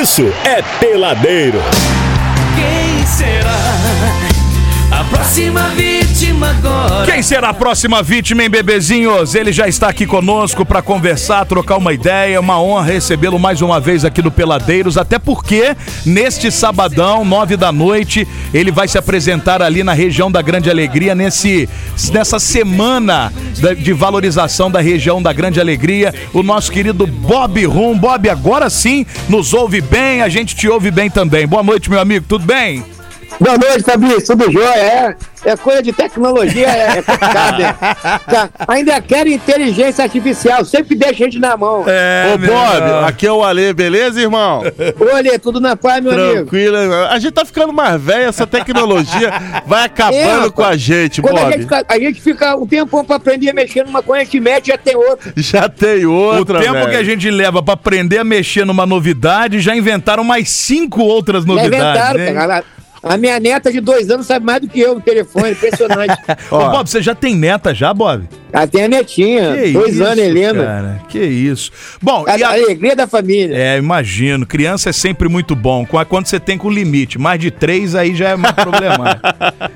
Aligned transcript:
isso 0.00 0.30
é 0.44 0.60
Peladeiro. 0.78 1.58
Quem 2.54 3.06
será? 3.06 3.56
A 4.90 5.04
próxima 5.04 5.70
vítima 6.16 6.48
agora. 6.48 7.04
Quem 7.04 7.22
será 7.22 7.50
a 7.50 7.54
próxima 7.54 8.02
vítima, 8.02 8.42
hein, 8.42 8.48
bebezinhos? 8.48 9.34
Ele 9.34 9.52
já 9.52 9.68
está 9.68 9.88
aqui 9.88 10.06
conosco 10.06 10.64
para 10.64 10.80
conversar, 10.80 11.44
trocar 11.44 11.76
uma 11.76 11.92
ideia. 11.92 12.40
Uma 12.40 12.60
honra 12.60 12.84
recebê-lo 12.84 13.38
mais 13.38 13.60
uma 13.60 13.78
vez 13.78 14.02
aqui 14.02 14.22
do 14.22 14.30
Peladeiros. 14.30 14.96
Até 14.96 15.18
porque, 15.18 15.76
neste 16.06 16.50
sabadão, 16.50 17.22
nove 17.22 17.56
da 17.56 17.70
noite, 17.70 18.26
ele 18.54 18.70
vai 18.70 18.88
se 18.88 18.96
apresentar 18.96 19.60
ali 19.60 19.84
na 19.84 19.92
região 19.92 20.30
da 20.30 20.40
Grande 20.40 20.70
Alegria, 20.70 21.14
nesse, 21.14 21.68
nessa 22.10 22.38
semana 22.38 23.30
de 23.78 23.92
valorização 23.92 24.70
da 24.70 24.80
região 24.80 25.20
da 25.20 25.34
Grande 25.34 25.60
Alegria. 25.60 26.14
O 26.32 26.42
nosso 26.42 26.72
querido 26.72 27.06
Bob 27.06 27.62
Rum. 27.66 27.98
Bob, 27.98 28.28
agora 28.30 28.70
sim 28.70 29.04
nos 29.28 29.52
ouve 29.52 29.82
bem, 29.82 30.22
a 30.22 30.28
gente 30.30 30.56
te 30.56 30.66
ouve 30.66 30.90
bem 30.90 31.10
também. 31.10 31.46
Boa 31.46 31.62
noite, 31.62 31.90
meu 31.90 32.00
amigo, 32.00 32.24
tudo 32.26 32.46
bem? 32.46 32.95
Boa 33.40 33.58
noite, 33.58 33.82
Fabrício. 33.82 34.26
Tudo 34.36 34.50
jóia? 34.50 34.66
É, 34.76 35.16
é 35.44 35.56
coisa 35.56 35.82
de 35.82 35.92
tecnologia, 35.92 36.66
é, 36.68 36.98
é 36.98 37.02
complicado. 37.02 37.58
né? 37.58 37.74
Tá, 38.26 38.48
Ainda 38.68 39.00
quero 39.00 39.28
inteligência 39.28 40.02
artificial, 40.04 40.64
sempre 40.64 40.96
deixa 40.96 41.12
a 41.12 41.26
gente 41.26 41.38
na 41.38 41.56
mão. 41.56 41.84
É, 41.86 42.32
Ô, 42.34 42.38
Bob, 42.38 43.06
aqui 43.06 43.26
é 43.26 43.32
o 43.32 43.44
Ale, 43.44 43.72
beleza, 43.72 44.20
irmão? 44.20 44.62
Olha, 45.12 45.38
tudo 45.38 45.60
na 45.60 45.76
paz, 45.76 46.02
meu 46.02 46.12
amigo. 46.12 46.32
Tranquilo. 46.34 46.76
irmão. 46.76 47.06
A 47.08 47.18
gente 47.18 47.32
tá 47.32 47.44
ficando 47.44 47.72
mais 47.72 48.00
velho, 48.00 48.24
essa 48.28 48.46
tecnologia 48.46 49.32
vai 49.66 49.84
acabando 49.84 50.46
É, 50.46 50.50
com 50.50 50.64
a 50.64 50.76
gente, 50.76 51.20
Quando 51.20 51.38
a 51.38 51.42
Bob. 51.42 51.52
gente, 51.52 51.62
fica, 51.62 51.84
a 51.88 51.98
gente 51.98 52.20
fica 52.20 52.56
um 52.56 52.66
tempão 52.66 53.04
pra 53.04 53.16
aprender 53.16 53.50
a 53.50 53.54
mexer 53.54 53.84
numa 53.84 54.02
coisa, 54.02 54.22
a 54.22 54.24
gente 54.24 54.40
mete 54.40 54.68
já 54.68 54.78
tem 54.78 54.96
outra. 54.96 55.32
Já 55.36 55.68
tem 55.68 56.06
O 56.06 56.12
outra, 56.12 56.60
tempo 56.60 56.72
velho. 56.74 56.90
que 56.90 56.96
a 56.96 57.04
gente 57.04 57.30
leva 57.30 57.62
pra 57.62 57.74
aprender 57.74 58.18
a 58.18 58.24
mexer 58.24 58.64
numa 58.64 58.86
novidade, 58.86 59.60
já 59.60 59.76
inventaram 59.76 60.24
mais 60.24 60.48
cinco 60.48 61.02
outras 61.02 61.44
Já 61.44 61.48
novidades. 61.48 61.78
inventaram, 61.78 62.18
né? 62.18 62.32
cara. 62.32 62.64
A 63.08 63.16
minha 63.16 63.38
neta 63.38 63.70
de 63.70 63.80
dois 63.80 64.10
anos 64.10 64.26
sabe 64.26 64.44
mais 64.44 64.60
do 64.60 64.68
que 64.68 64.80
eu 64.80 64.94
no 64.94 65.00
telefone, 65.00 65.52
impressionante. 65.52 66.16
Ô, 66.50 66.58
Bob, 66.58 66.88
você 66.88 67.00
já 67.00 67.14
tem 67.14 67.36
neta 67.36 67.74
já, 67.74 67.94
Bob? 67.94 68.28
Ela 68.56 68.66
tem 68.66 68.84
a 68.84 68.88
netinha, 68.88 69.54
Que 69.54 69.70
dois 69.72 69.94
isso, 69.94 70.02
anos, 70.04 70.18
Helena. 70.18 70.64
Cara, 70.64 71.00
que 71.10 71.18
isso. 71.18 71.70
Bom, 72.00 72.24
A, 72.26 72.38
e 72.38 72.42
a- 72.42 72.48
a 72.48 72.52
alegria 72.54 72.96
da 72.96 73.06
família. 73.06 73.54
É, 73.54 73.76
imagino. 73.76 74.46
Criança 74.46 74.88
é 74.88 74.92
sempre 74.92 75.28
muito 75.28 75.54
bom. 75.54 75.84
Quando 76.08 76.26
você 76.26 76.40
tem 76.40 76.56
com 76.56 76.70
limite. 76.70 77.18
Mais 77.18 77.38
de 77.38 77.50
três, 77.50 77.94
aí 77.94 78.14
já 78.14 78.30
é 78.30 78.36
mais 78.36 78.54
problemático. 78.56 79.20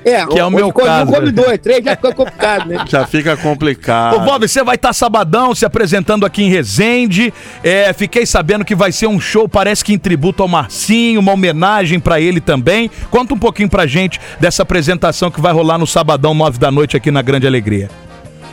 É, 0.03 0.25
que 0.25 0.39
é 0.39 0.43
o 0.43 0.49
meu 0.49 0.73
caso. 0.73 1.11
Um 1.11 1.13
come 1.13 1.31
dois, 1.31 1.59
três 1.59 1.83
já 1.85 1.95
fica 1.95 2.11
complicado, 2.13 2.67
né? 2.67 2.83
Já 2.87 3.05
fica 3.05 3.37
complicado. 3.37 4.15
Ô, 4.15 4.19
Bob, 4.21 4.47
você 4.47 4.63
vai 4.63 4.75
estar 4.75 4.93
sabadão 4.93 5.53
se 5.53 5.63
apresentando 5.63 6.25
aqui 6.25 6.41
em 6.43 6.49
Resende. 6.49 7.31
É, 7.63 7.93
fiquei 7.93 8.25
sabendo 8.25 8.65
que 8.65 8.73
vai 8.73 8.91
ser 8.91 9.05
um 9.05 9.19
show, 9.19 9.47
parece 9.47 9.85
que 9.85 9.93
em 9.93 9.99
tributo 9.99 10.41
ao 10.41 10.49
Marcinho, 10.49 11.19
uma 11.19 11.33
homenagem 11.33 11.99
pra 11.99 12.19
ele 12.19 12.41
também. 12.41 12.89
Conta 13.11 13.33
um 13.35 13.37
pouquinho 13.37 13.69
pra 13.69 13.85
gente 13.85 14.19
dessa 14.39 14.63
apresentação 14.63 15.29
que 15.29 15.39
vai 15.39 15.53
rolar 15.53 15.77
no 15.77 15.85
sabadão, 15.85 16.33
nove 16.33 16.57
da 16.57 16.71
noite, 16.71 16.97
aqui 16.97 17.11
na 17.11 17.21
Grande 17.21 17.45
Alegria. 17.45 17.89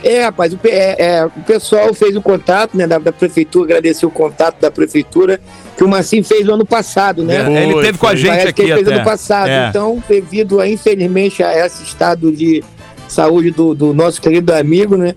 É, 0.03 0.23
rapaz, 0.23 0.53
o, 0.53 0.59
é, 0.63 0.95
é, 1.17 1.25
o 1.25 1.41
pessoal 1.45 1.93
fez 1.93 2.15
o 2.15 2.21
contato, 2.21 2.75
né, 2.77 2.87
da, 2.87 2.97
da 2.99 3.11
prefeitura, 3.11 3.65
agradecer 3.65 4.05
o 4.05 4.11
contato 4.11 4.59
da 4.61 4.71
prefeitura, 4.71 5.39
que 5.75 5.83
o 5.83 5.89
Marcinho 5.89 6.23
fez 6.23 6.45
no 6.45 6.53
ano 6.53 6.65
passado, 6.65 7.23
né? 7.23 7.35
É, 7.35 7.63
ele 7.63 7.81
teve 7.81 7.97
com 7.97 8.07
a 8.07 8.15
gente 8.15 8.29
Parece 8.29 8.53
que 8.53 8.61
aqui 8.61 8.71
ele 8.71 8.73
fez 8.75 8.87
até. 8.87 8.95
ano 8.95 9.03
passado. 9.05 9.49
É. 9.49 9.67
Então, 9.69 10.01
devido, 10.07 10.61
a, 10.61 10.67
infelizmente, 10.69 11.43
a 11.43 11.65
esse 11.65 11.83
estado 11.83 12.31
de 12.31 12.63
saúde 13.09 13.51
do, 13.51 13.73
do 13.75 13.93
nosso 13.93 14.21
querido 14.21 14.53
amigo, 14.53 14.95
né? 14.95 15.15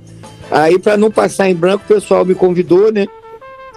Aí, 0.50 0.78
para 0.78 0.96
não 0.96 1.10
passar 1.10 1.48
em 1.48 1.54
branco, 1.54 1.84
o 1.88 1.94
pessoal 1.94 2.24
me 2.24 2.34
convidou, 2.34 2.92
né? 2.92 3.06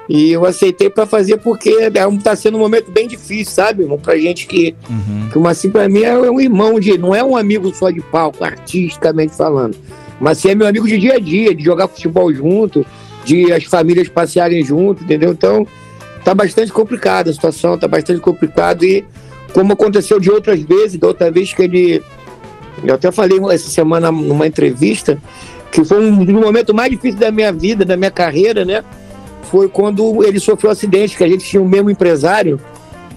E 0.09 0.31
eu 0.31 0.45
aceitei 0.45 0.89
para 0.89 1.05
fazer 1.05 1.37
porque 1.37 1.89
é 1.93 2.05
um, 2.07 2.17
tá 2.17 2.35
sendo 2.35 2.57
um 2.57 2.59
momento 2.59 2.91
bem 2.91 3.07
difícil, 3.07 3.53
sabe, 3.53 3.83
irmão? 3.83 3.97
Pra 3.97 4.15
gente 4.17 4.45
que, 4.45 4.75
Uhum. 4.89 5.29
que 5.31 5.37
o 5.37 5.41
Marcinho, 5.41 5.73
pra 5.73 5.87
mim, 5.89 6.03
é 6.03 6.15
um 6.17 6.39
irmão 6.39 6.79
de. 6.79 6.97
Não 6.97 7.13
é 7.15 7.23
um 7.23 7.35
amigo 7.35 7.73
só 7.73 7.89
de 7.89 8.01
palco, 8.01 8.43
artisticamente 8.43 9.35
falando. 9.35 9.75
Mas 10.19 10.37
sim 10.37 10.49
é 10.49 10.55
meu 10.55 10.67
amigo 10.67 10.87
de 10.87 10.97
dia 10.97 11.15
a 11.15 11.19
dia, 11.19 11.53
de 11.53 11.63
jogar 11.63 11.87
futebol 11.87 12.33
junto, 12.33 12.85
de 13.25 13.51
as 13.51 13.63
famílias 13.63 14.07
passearem 14.07 14.63
junto, 14.63 15.03
entendeu? 15.03 15.31
Então, 15.31 15.67
tá 16.23 16.33
bastante 16.33 16.71
complicada 16.71 17.29
a 17.29 17.33
situação, 17.33 17.77
tá 17.77 17.87
bastante 17.87 18.21
complicado. 18.21 18.83
E 18.85 19.05
como 19.53 19.73
aconteceu 19.73 20.19
de 20.19 20.31
outras 20.31 20.61
vezes, 20.61 20.97
da 20.97 21.07
outra 21.07 21.31
vez 21.31 21.53
que 21.53 21.63
ele. 21.63 22.03
Eu 22.83 22.95
até 22.95 23.11
falei 23.11 23.39
essa 23.51 23.69
semana 23.69 24.11
numa 24.11 24.45
entrevista, 24.45 25.17
que 25.71 25.83
foi 25.83 26.05
um 26.05 26.23
dos 26.23 26.33
momentos 26.33 26.73
mais 26.73 26.91
difíceis 26.91 27.19
da 27.19 27.31
minha 27.31 27.51
vida, 27.51 27.85
da 27.85 27.95
minha 27.95 28.11
carreira, 28.11 28.65
né? 28.65 28.83
Foi 29.43 29.69
quando 29.69 30.23
ele 30.23 30.39
sofreu 30.39 30.69
um 30.69 30.73
acidente, 30.73 31.15
que 31.15 31.23
a 31.23 31.27
gente 31.27 31.45
tinha 31.45 31.61
o 31.61 31.67
mesmo 31.67 31.89
empresário, 31.89 32.59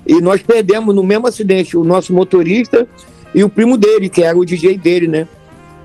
e 0.06 0.20
nós 0.20 0.42
perdemos 0.42 0.94
no 0.94 1.02
mesmo 1.02 1.26
acidente 1.26 1.76
o 1.76 1.84
nosso 1.84 2.12
motorista 2.12 2.86
e 3.34 3.42
o 3.42 3.48
primo 3.48 3.76
dele, 3.76 4.08
que 4.08 4.22
era 4.22 4.38
o 4.38 4.44
DJ 4.44 4.78
dele, 4.78 5.08
né? 5.08 5.28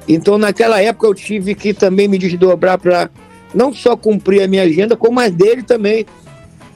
Então, 0.07 0.37
naquela 0.37 0.81
época, 0.81 1.07
eu 1.07 1.13
tive 1.13 1.55
que 1.55 1.73
também 1.73 2.07
me 2.07 2.17
desdobrar 2.17 2.77
para 2.77 3.09
não 3.53 3.73
só 3.73 3.95
cumprir 3.95 4.41
a 4.43 4.47
minha 4.47 4.63
agenda, 4.63 4.95
como 4.95 5.19
a 5.19 5.29
dele 5.29 5.63
também. 5.63 6.05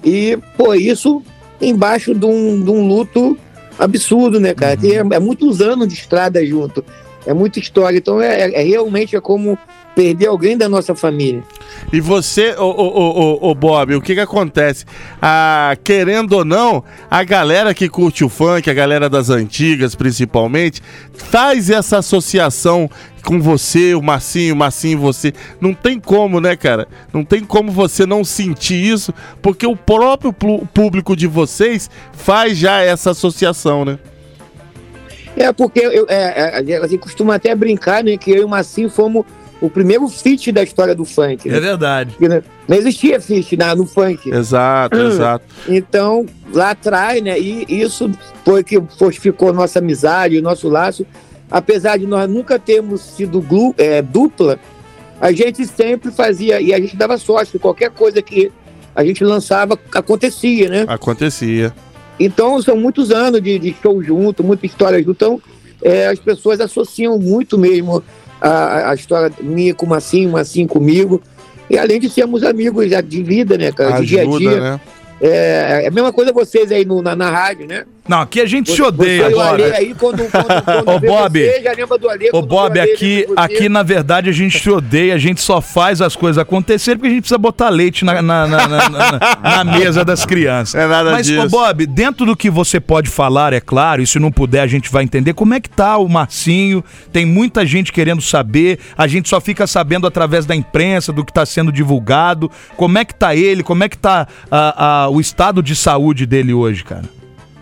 E, 0.03 0.38
pô, 0.55 0.73
isso 0.73 1.21
embaixo 1.59 2.13
de 2.13 2.25
um, 2.25 2.63
de 2.63 2.69
um 2.69 2.87
luto 2.87 3.37
absurdo, 3.77 4.39
né, 4.39 4.53
cara? 4.53 4.77
Que 4.77 4.93
É, 4.95 4.99
é 4.99 5.19
muitos 5.19 5.59
anos 5.61 5.87
de 5.87 5.95
estrada 5.95 6.45
junto, 6.45 6.83
é 7.25 7.33
muita 7.33 7.59
história. 7.59 7.97
Então, 7.97 8.21
é- 8.21 8.51
é 8.51 8.63
realmente 8.63 9.16
é 9.16 9.19
como 9.21 9.57
perder 9.97 10.28
alguém 10.28 10.56
da 10.56 10.69
nossa 10.69 10.94
família. 10.94 11.44
E 11.91 12.00
você, 12.00 12.53
ô, 12.59 13.56
Bob, 13.56 13.96
o 13.96 14.02
que 14.02 14.13
que 14.13 14.22
acontece? 14.22 14.85
Ah, 15.19 15.75
querendo 15.84 16.34
ou 16.34 16.46
não, 16.46 16.84
a 17.09 17.24
galera 17.24 17.74
que 17.74 17.90
curte 17.90 18.24
o 18.24 18.30
funk, 18.30 18.69
a 18.69 18.75
galera 18.75 19.09
das 19.09 19.31
antigas 19.31 19.96
principalmente, 19.96 20.84
faz 21.12 21.72
essa 21.72 21.97
associação 21.97 22.88
com 23.24 23.41
você, 23.41 23.96
o 23.96 24.02
Marcinho, 24.03 24.53
o 24.53 24.58
Marcinho 24.58 25.00
e 25.00 25.02
você. 25.02 25.34
Não 25.59 25.74
tem 25.74 26.00
como, 26.00 26.40
né, 26.40 26.56
cara? 26.56 26.88
Não 27.12 27.25
tem 27.25 27.44
como 27.44 27.72
você 27.72 28.06
não 28.06 28.24
sentir 28.24 28.75
isso, 28.75 29.12
porque 29.41 29.66
o 29.66 29.75
próprio 29.75 30.31
público 30.31 31.16
de 31.16 31.25
vocês 31.25 31.90
faz 32.14 32.56
já 32.56 32.81
essa 32.81 33.12
associação, 33.12 33.84
né? 33.84 33.97
É, 35.35 35.52
porque 35.52 35.79
eu, 35.79 36.06
é, 36.08 36.59
é, 36.59 36.97
costuma 37.00 37.35
até 37.35 37.56
brincar, 37.56 38.03
né, 38.03 38.16
que 38.16 38.31
eu 38.31 38.38
e 38.38 38.44
o 38.44 38.50
Massinho 38.50 38.90
fomos 38.90 39.24
o 39.62 39.69
primeiro 39.69 40.07
feat 40.07 40.51
da 40.51 40.62
história 40.63 40.94
do 40.94 41.03
funk. 41.06 41.50
né? 41.50 41.57
É 41.57 41.59
verdade. 41.59 42.16
Porque, 42.18 42.44
Não 42.68 42.78
existia 42.78 43.19
feat 43.19 43.57
na, 43.57 43.75
no 43.75 43.85
funk. 43.85 44.29
Exato, 44.29 44.97
Hum. 44.97 45.07
exato. 45.07 45.45
Então, 45.68 46.25
lá 46.53 46.72
atrás, 46.72 47.22
né, 47.23 47.40
e 47.40 47.66
isso 47.81 48.09
foi 48.46 48.63
que 48.63 48.81
fortificou 48.97 49.51
nossa 49.53 49.79
amizade, 49.79 50.38
o 50.38 50.41
nosso 50.41 50.69
laço. 50.69 51.06
Apesar 51.50 51.97
de 51.97 52.06
nós 52.06 52.29
nunca 52.29 52.59
termos 52.59 53.01
sido 53.01 53.41
glu- 53.41 53.73
é, 53.78 54.01
dupla, 54.01 54.59
a 55.19 55.31
gente 55.31 55.66
sempre 55.66 56.12
fazia, 56.12 56.59
e 56.62 56.73
a 56.73 56.79
gente 56.79 56.96
dava 56.96 57.17
sorte, 57.17 57.53
que 57.53 57.59
qualquer 57.59 57.90
coisa 57.90 58.22
que 58.22 58.51
a 58.94 59.03
gente 59.03 59.23
lançava 59.23 59.79
acontecia, 59.94 60.69
né? 60.69 60.85
Acontecia. 60.88 61.73
Então, 62.19 62.62
são 62.62 62.75
muitos 62.78 63.12
anos 63.12 63.41
de, 63.41 63.57
de 63.59 63.75
show 63.81 64.03
junto, 64.03 64.44
muita 64.44 64.66
história 64.66 64.97
junto. 65.00 65.12
Então, 65.12 65.41
é, 65.81 66.07
as 66.07 66.19
pessoas 66.19 66.59
associam 66.59 67.17
muito 67.19 67.57
mesmo 67.57 68.03
a, 68.41 68.91
a 68.91 68.95
história 68.95 69.31
minha 69.41 69.73
com 69.73 69.85
o 69.85 69.89
Massinho, 69.89 70.31
Massinho 70.31 70.67
comigo. 70.67 71.21
E 71.69 71.77
além 71.77 71.99
de 71.99 72.09
sermos 72.09 72.43
amigos 72.43 72.89
já 72.89 73.01
de 73.01 73.21
vida, 73.23 73.57
né, 73.57 73.71
cara? 73.71 73.99
de 73.99 74.05
dia 74.07 74.19
a 74.19 74.21
Ajuda, 74.23 74.39
dia. 74.39 74.59
né? 74.61 74.79
É, 75.19 75.81
é 75.83 75.87
a 75.87 75.91
mesma 75.91 76.13
coisa 76.13 76.31
vocês 76.31 76.71
aí 76.71 76.85
no- 76.85 77.01
na, 77.01 77.15
na 77.15 77.29
rádio, 77.29 77.65
né? 77.67 77.85
Não, 78.07 78.22
aqui 78.22 78.40
a 78.41 78.45
gente 78.45 78.72
se 78.72 78.81
odeia, 78.81 79.29
Bob. 79.29 79.63
aí, 79.63 79.94
quando, 79.94 80.23
quando, 80.31 80.63
quando 80.63 80.90
Ô, 80.90 81.00
Bob. 81.00 81.40
você, 81.40 81.62
já 81.62 81.73
lembra 81.73 81.97
do 81.97 82.09
Ale. 82.09 82.29
Ô, 82.31 82.41
Bob, 82.41 82.79
Ale, 82.79 82.91
aqui, 82.91 83.25
aqui 83.35 83.69
na 83.69 83.84
verdade 83.84 84.29
a 84.29 84.34
gente 84.34 84.59
se 84.59 84.69
odeia, 84.69 85.13
a 85.16 85.18
gente 85.18 85.41
só 85.41 85.59
faz 85.62 86.01
as 86.01 86.16
coisas 86.16 86.38
acontecerem 86.38 86.97
porque 86.97 87.07
a 87.07 87.12
gente 87.12 87.22
precisa 87.22 87.38
botar 87.38 87.69
leite 87.69 88.06
na, 88.06 88.22
na, 88.22 88.47
na- 88.47 88.67
na- 88.67 88.90
na- 88.90 89.19
na 89.41 89.63
mesa 89.63 90.06
das 90.06 90.25
crianças. 90.25 90.75
É 90.75 90.88
nada 90.88 91.12
Mas, 91.12 91.28
disso. 91.28 91.46
ô, 91.46 91.50
Bob, 91.50 91.85
dentro 91.85 92.26
do 92.26 92.35
que 92.35 92.49
você 92.49 92.79
pode 92.79 93.09
falar, 93.09 93.53
é 93.53 93.59
claro, 93.59 94.02
e 94.02 94.08
se 94.08 94.20
não 94.20 94.31
puder 94.31 94.61
a 94.61 94.67
gente 94.67 94.90
vai 94.91 95.03
entender, 95.03 95.34
como 95.34 95.53
é 95.53 95.59
que 95.59 95.70
tá 95.70 95.97
o 95.97 96.08
Marcinho? 96.08 96.84
Tem 97.11 97.26
muita 97.26 97.66
gente 97.66 97.91
querendo 97.91 98.22
saber, 98.22 98.79
a 98.97 99.08
gente 99.08 99.28
só 99.29 99.41
fica 99.41 99.67
sabendo 99.67 100.08
através 100.08 100.46
da 100.46 100.55
imprensa, 100.55 101.11
do 101.11 101.23
que 101.26 101.31
está 101.31 101.46
sendo 101.46 101.72
divulgado. 101.72 102.49
Como 102.76 102.97
é 102.97 103.05
que 103.05 103.14
tá 103.14 103.35
ele, 103.35 103.64
como 103.64 103.84
é 103.84 103.90
que 103.90 103.97
tá 103.97 104.28
ah, 104.49 105.03
ah, 105.05 105.09
o 105.09 105.20
estado 105.20 105.61
de 105.61 105.76
saúde 105.76 106.26
dele 106.26 106.53
hoje, 106.53 106.84
cara? 106.84 107.16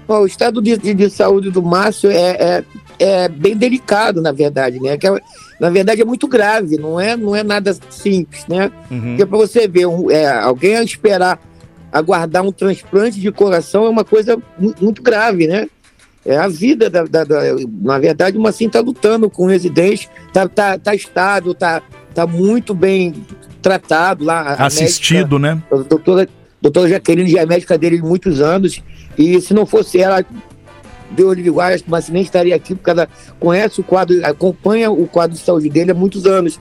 Bom, 0.07 0.19
o 0.21 0.25
estado 0.25 0.61
de, 0.61 0.77
de- 0.77 0.93
de 0.93 1.09
saúde 1.09 1.49
do 1.49 1.61
Márcio 1.63 2.09
é, 2.11 2.29
é, 2.39 2.63
é 2.99 3.27
bem 3.29 3.55
delicado, 3.57 4.21
na 4.21 4.31
verdade, 4.31 4.79
né? 4.79 4.97
Que 4.97 5.07
na 5.59 5.69
verdade 5.69 6.01
é 6.01 6.05
muito 6.05 6.27
grave, 6.27 6.77
não 6.77 6.99
é, 6.99 7.15
não 7.17 7.35
é 7.35 7.43
nada 7.43 7.75
simples, 7.89 8.45
né? 8.47 8.71
Porque 8.87 9.25
para 9.25 9.37
você 9.37 9.67
ver, 9.67 9.87
um- 9.87 10.11
é, 10.11 10.27
alguém 10.31 10.75
a 10.77 10.83
esperar 10.83 11.39
aguardar 11.91 12.43
um 12.43 12.51
transplante 12.51 13.19
de 13.19 13.31
coração 13.31 13.85
é 13.85 13.89
uma 13.89 14.03
coisa 14.03 14.37
mu- 14.59 14.75
muito 14.81 15.01
grave, 15.01 15.47
né? 15.47 15.67
É 16.25 16.37
a 16.37 16.47
vida 16.47 16.89
da, 16.89 17.03
da- 17.03 17.23
da- 17.23 17.41
na 17.81 17.97
verdade, 17.99 18.37
uma 18.37 18.49
assim 18.49 18.67
está 18.67 18.79
lutando 18.81 19.29
com 19.29 19.45
o 19.45 19.47
residente, 19.47 20.09
tá, 20.33 20.47
tá, 20.47 20.77
tá 20.77 20.93
estável, 20.93 21.53
tá, 21.53 21.81
tá 22.13 22.27
muito 22.27 22.73
bem 22.73 23.13
tratado 23.61 24.23
lá. 24.25 24.55
Assistido, 24.59 25.39
né? 25.39 25.55
médica, 25.55 25.75
a 25.75 25.77
doutora, 25.83 26.29
doutora 26.65 26.89
Jaqueline 26.89 27.29
já 27.29 27.41
é 27.41 27.45
médica 27.45 27.77
dele 27.77 27.97
de 27.97 28.03
muitos 28.03 28.41
anos, 28.41 28.81
e 29.17 29.39
se 29.39 29.53
não 29.53 29.65
fosse 29.65 29.99
ela, 29.99 30.25
Deus 31.11 31.37
lhe 31.37 31.49
guarde, 31.49 31.83
mas 31.87 32.09
nem 32.09 32.23
estaria 32.23 32.55
aqui, 32.55 32.73
porque 32.73 32.89
ela 32.89 33.07
conhece 33.39 33.79
o 33.79 33.83
quadro, 33.83 34.25
acompanha 34.25 34.89
o 34.89 35.07
quadro 35.07 35.37
de 35.37 35.43
saúde 35.43 35.69
dele 35.69 35.91
há 35.91 35.93
muitos 35.93 36.25
anos. 36.25 36.59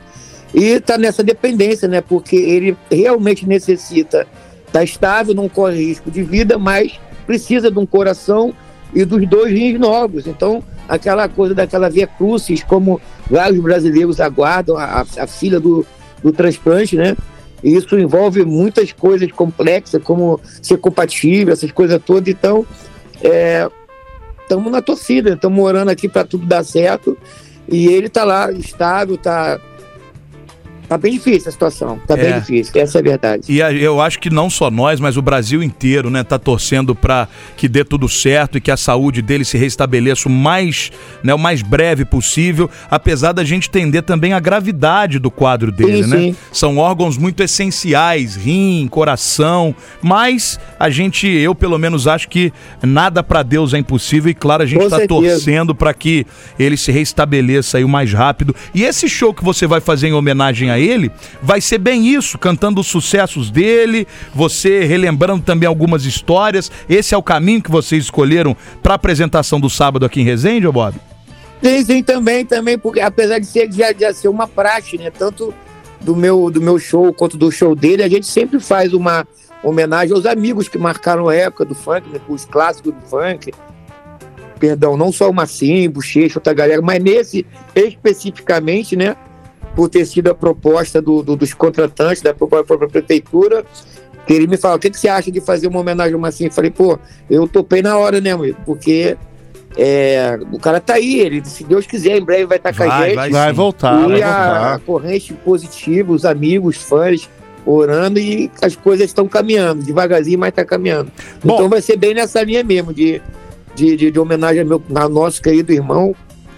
E 0.52 0.64
está 0.64 0.98
nessa 0.98 1.22
dependência, 1.22 1.88
né? 1.88 2.00
Porque 2.00 2.36
ele 2.36 2.76
realmente 2.90 3.48
necessita 3.48 4.26
estar 4.66 4.84
estável, 4.84 5.34
não 5.34 5.48
corre 5.48 5.86
risco 5.86 6.10
de 6.10 6.22
vida, 6.22 6.58
mas 6.58 6.92
precisa 7.26 7.70
de 7.70 7.78
um 7.78 7.86
coração 7.86 8.54
e 8.94 9.04
dos 9.04 9.26
dois 9.26 9.52
rins 9.52 9.80
novos. 9.80 10.26
Então, 10.26 10.62
aquela 10.86 11.28
coisa 11.28 11.54
daquela 11.54 11.88
via 11.88 12.06
crucis, 12.06 12.62
como 12.62 13.00
vários 13.28 13.60
brasileiros 13.60 14.20
aguardam 14.20 14.76
a, 14.76 15.04
a 15.18 15.26
filha 15.26 15.58
do, 15.58 15.84
do 16.22 16.30
transplante, 16.30 16.94
né? 16.94 17.16
E 17.64 17.74
isso 17.74 17.98
envolve 17.98 18.44
muitas 18.44 18.92
coisas 18.92 19.32
complexas, 19.32 20.02
como 20.02 20.38
ser 20.60 20.76
compatível, 20.76 21.54
essas 21.54 21.72
coisas 21.72 22.00
todas. 22.04 22.28
Então, 22.28 22.66
estamos 24.42 24.70
na 24.70 24.82
torcida, 24.82 25.32
estamos 25.32 25.58
morando 25.58 25.88
aqui 25.90 26.06
para 26.06 26.24
tudo 26.24 26.44
dar 26.44 26.62
certo. 26.62 27.16
E 27.66 27.86
ele 27.86 28.08
está 28.08 28.22
lá, 28.22 28.52
estável, 28.52 29.14
está 29.14 29.58
Tá 30.94 30.98
bem 30.98 31.12
difícil 31.14 31.48
a 31.48 31.52
situação, 31.52 31.98
tá 32.06 32.14
É. 32.16 32.30
bem 32.30 32.40
difícil, 32.40 32.72
essa 32.80 32.98
é 32.98 33.00
a 33.00 33.02
verdade. 33.02 33.42
E 33.52 33.58
eu 33.58 34.00
acho 34.00 34.20
que 34.20 34.30
não 34.30 34.48
só 34.48 34.70
nós, 34.70 35.00
mas 35.00 35.16
o 35.16 35.22
Brasil 35.22 35.60
inteiro, 35.60 36.08
né, 36.08 36.22
tá 36.22 36.38
torcendo 36.38 36.94
para 36.94 37.26
que 37.56 37.66
dê 37.68 37.84
tudo 37.84 38.08
certo 38.08 38.58
e 38.58 38.60
que 38.60 38.70
a 38.70 38.76
saúde 38.76 39.20
dele 39.20 39.44
se 39.44 39.58
restabeleça 39.58 40.28
o 40.28 40.32
mais, 40.32 40.92
né, 41.22 41.34
o 41.34 41.38
mais 41.38 41.62
breve 41.62 42.04
possível, 42.04 42.70
apesar 42.88 43.32
da 43.32 43.42
gente 43.42 43.68
entender 43.68 44.02
também 44.02 44.32
a 44.34 44.38
gravidade 44.38 45.18
do 45.18 45.32
quadro 45.32 45.72
dele, 45.72 46.04
Sim, 46.04 46.10
né? 46.10 46.16
sim. 46.18 46.36
São 46.52 46.78
órgãos 46.78 47.18
muito 47.18 47.42
essenciais, 47.42 48.36
rim, 48.36 48.86
coração, 48.88 49.74
mas 50.00 50.60
a 50.78 50.88
gente, 50.90 51.26
eu 51.26 51.56
pelo 51.56 51.76
menos 51.76 52.06
acho 52.06 52.28
que 52.28 52.52
nada 52.82 53.20
para 53.20 53.42
Deus 53.42 53.74
é 53.74 53.78
impossível 53.78 54.30
e 54.30 54.34
claro, 54.34 54.62
a 54.62 54.66
gente 54.66 54.88
tá 54.88 54.98
certeza. 54.98 55.08
torcendo 55.08 55.74
para 55.74 55.92
que 55.92 56.24
ele 56.56 56.76
se 56.76 56.92
restabeleça 56.92 57.78
aí 57.78 57.84
o 57.84 57.88
mais 57.88 58.12
rápido. 58.12 58.54
E 58.72 58.84
esse 58.84 59.08
show 59.08 59.34
que 59.34 59.42
você 59.42 59.66
vai 59.66 59.80
fazer 59.80 60.06
em 60.08 60.12
homenagem 60.12 60.70
a 60.70 60.78
ele 60.84 61.10
vai 61.42 61.60
ser 61.60 61.78
bem 61.78 62.06
isso, 62.06 62.38
cantando 62.38 62.80
os 62.80 62.86
sucessos 62.86 63.50
dele, 63.50 64.06
você 64.34 64.84
relembrando 64.84 65.42
também 65.42 65.66
algumas 65.66 66.04
histórias. 66.04 66.70
Esse 66.88 67.14
é 67.14 67.18
o 67.18 67.22
caminho 67.22 67.62
que 67.62 67.70
vocês 67.70 68.04
escolheram 68.04 68.56
para 68.82 68.94
apresentação 68.94 69.58
do 69.60 69.70
sábado 69.70 70.04
aqui 70.04 70.20
em 70.20 70.24
Resende, 70.24 70.70
Bob? 70.70 70.94
Sim, 71.62 71.84
sim, 71.84 72.02
também, 72.02 72.44
também, 72.44 72.78
porque 72.78 73.00
apesar 73.00 73.38
de 73.38 73.46
ser, 73.46 73.72
já, 73.72 73.92
já 73.92 74.12
ser 74.12 74.28
uma 74.28 74.46
praxe, 74.46 74.98
né? 74.98 75.10
Tanto 75.10 75.54
do 76.00 76.14
meu, 76.14 76.50
do 76.50 76.60
meu 76.60 76.78
show 76.78 77.12
quanto 77.12 77.38
do 77.38 77.50
show 77.50 77.74
dele, 77.74 78.02
a 78.02 78.08
gente 78.08 78.26
sempre 78.26 78.60
faz 78.60 78.92
uma 78.92 79.26
homenagem 79.62 80.14
aos 80.14 80.26
amigos 80.26 80.68
que 80.68 80.76
marcaram 80.76 81.28
a 81.28 81.34
época 81.34 81.64
do 81.64 81.74
funk, 81.74 82.08
né? 82.10 82.20
os 82.28 82.44
clássicos 82.44 82.92
do 82.92 83.00
funk. 83.08 83.50
Perdão, 84.60 84.96
não 84.96 85.10
só 85.10 85.28
o 85.28 85.34
Massim, 85.34 85.88
Bochecha, 85.88 86.38
outra 86.38 86.52
galera, 86.52 86.82
mas 86.82 87.02
nesse 87.02 87.46
especificamente, 87.74 88.94
né? 88.94 89.16
Por 89.74 89.88
ter 89.88 90.04
sido 90.06 90.30
a 90.30 90.34
proposta 90.34 91.02
do, 91.02 91.22
do- 91.22 91.36
dos 91.36 91.52
contratantes, 91.54 92.22
da 92.22 92.32
própria, 92.32 92.62
própria 92.62 92.88
prefeitura, 92.88 93.64
que 94.26 94.32
ele 94.32 94.46
me 94.46 94.56
falou, 94.56 94.76
o 94.76 94.80
que, 94.80 94.88
que 94.90 94.98
você 94.98 95.08
acha 95.08 95.30
de 95.30 95.40
fazer 95.40 95.66
uma 95.66 95.80
homenagem 95.80 96.14
ao 96.14 96.20
Massim? 96.20 96.44
Eu 96.46 96.52
falei, 96.52 96.70
pô, 96.70 96.98
eu 97.28 97.46
topei 97.48 97.82
na 97.82 97.96
hora, 97.98 98.20
né, 98.20 98.30
amigo? 98.32 98.56
Porque 98.64 99.16
é, 99.76 100.38
o 100.52 100.58
cara 100.58 100.80
tá 100.80 100.94
aí, 100.94 101.18
ele, 101.20 101.44
se 101.44 101.64
Deus 101.64 101.86
quiser, 101.86 102.16
em 102.18 102.24
breve 102.24 102.46
vai 102.46 102.56
estar 102.58 102.74
com 102.74 102.84
a 102.84 102.86
Vai, 102.86 103.06
gente. 103.08 103.16
vai 103.16 103.30
Vai 103.30 103.52
voltar, 103.52 104.06
vai 104.08 104.18
e 104.18 104.22
a, 104.22 104.28
a 104.28 104.52
voltar. 104.70 104.78
corrente 104.86 105.34
positiva, 105.34 106.12
os 106.12 106.24
amigos, 106.24 106.76
fãs 106.76 107.28
orando 107.66 108.18
e 108.20 108.50
as 108.62 108.76
coisas 108.76 109.06
estão 109.06 109.26
caminhando, 109.26 109.82
devagarzinho, 109.82 110.38
mas 110.38 110.52
tá 110.52 110.64
caminhando. 110.64 111.10
Bom. 111.42 111.54
então 111.54 111.68
vai 111.68 111.80
ser 111.82 111.96
bem 111.96 112.14
nessa 112.14 112.42
linha 112.42 112.62
mesmo, 112.62 112.92
de, 112.94 113.20
de, 113.74 113.96
de, 113.96 114.10
de 114.10 114.18
homenagem 114.20 114.60
ao, 114.60 114.66
meu, 114.68 114.82
ao 114.94 115.08
nosso 115.08 115.42
querido 115.42 115.72
irmão. 115.72 116.14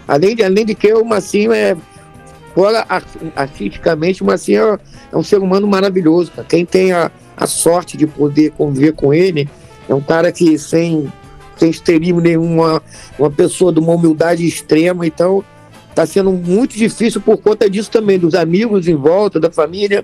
Além 0.06 0.36
de, 0.36 0.42
além 0.44 0.64
de 0.66 0.74
que 0.74 0.92
o 0.92 1.04
Massinho 1.04 1.52
é, 1.52 1.76
fora 2.56 2.86
ar- 2.88 3.04
artisticamente, 3.36 4.22
o 4.22 4.26
Massinho 4.26 4.62
é, 4.62 4.78
é 5.12 5.16
um 5.16 5.22
ser 5.22 5.40
humano 5.40 5.66
maravilhoso. 5.66 6.32
Cara. 6.32 6.48
Quem 6.48 6.64
tem 6.64 6.90
a, 6.90 7.10
a 7.36 7.46
sorte 7.46 7.98
de 7.98 8.06
poder 8.06 8.52
conviver 8.52 8.94
com 8.94 9.12
ele, 9.12 9.46
é 9.86 9.94
um 9.94 10.00
cara 10.00 10.32
que 10.32 10.58
sem, 10.58 11.12
sem 11.58 11.68
esterismo 11.68 12.18
nenhum, 12.18 12.54
uma, 12.54 12.82
uma 13.18 13.30
pessoa 13.30 13.70
de 13.70 13.78
uma 13.78 13.92
humildade 13.92 14.46
extrema, 14.46 15.06
então 15.06 15.44
está 15.90 16.06
sendo 16.06 16.32
muito 16.32 16.74
difícil 16.74 17.20
por 17.20 17.36
conta 17.36 17.68
disso 17.68 17.90
também, 17.90 18.18
dos 18.18 18.34
amigos 18.34 18.88
em 18.88 18.96
volta, 18.96 19.38
da 19.38 19.50
família, 19.50 20.02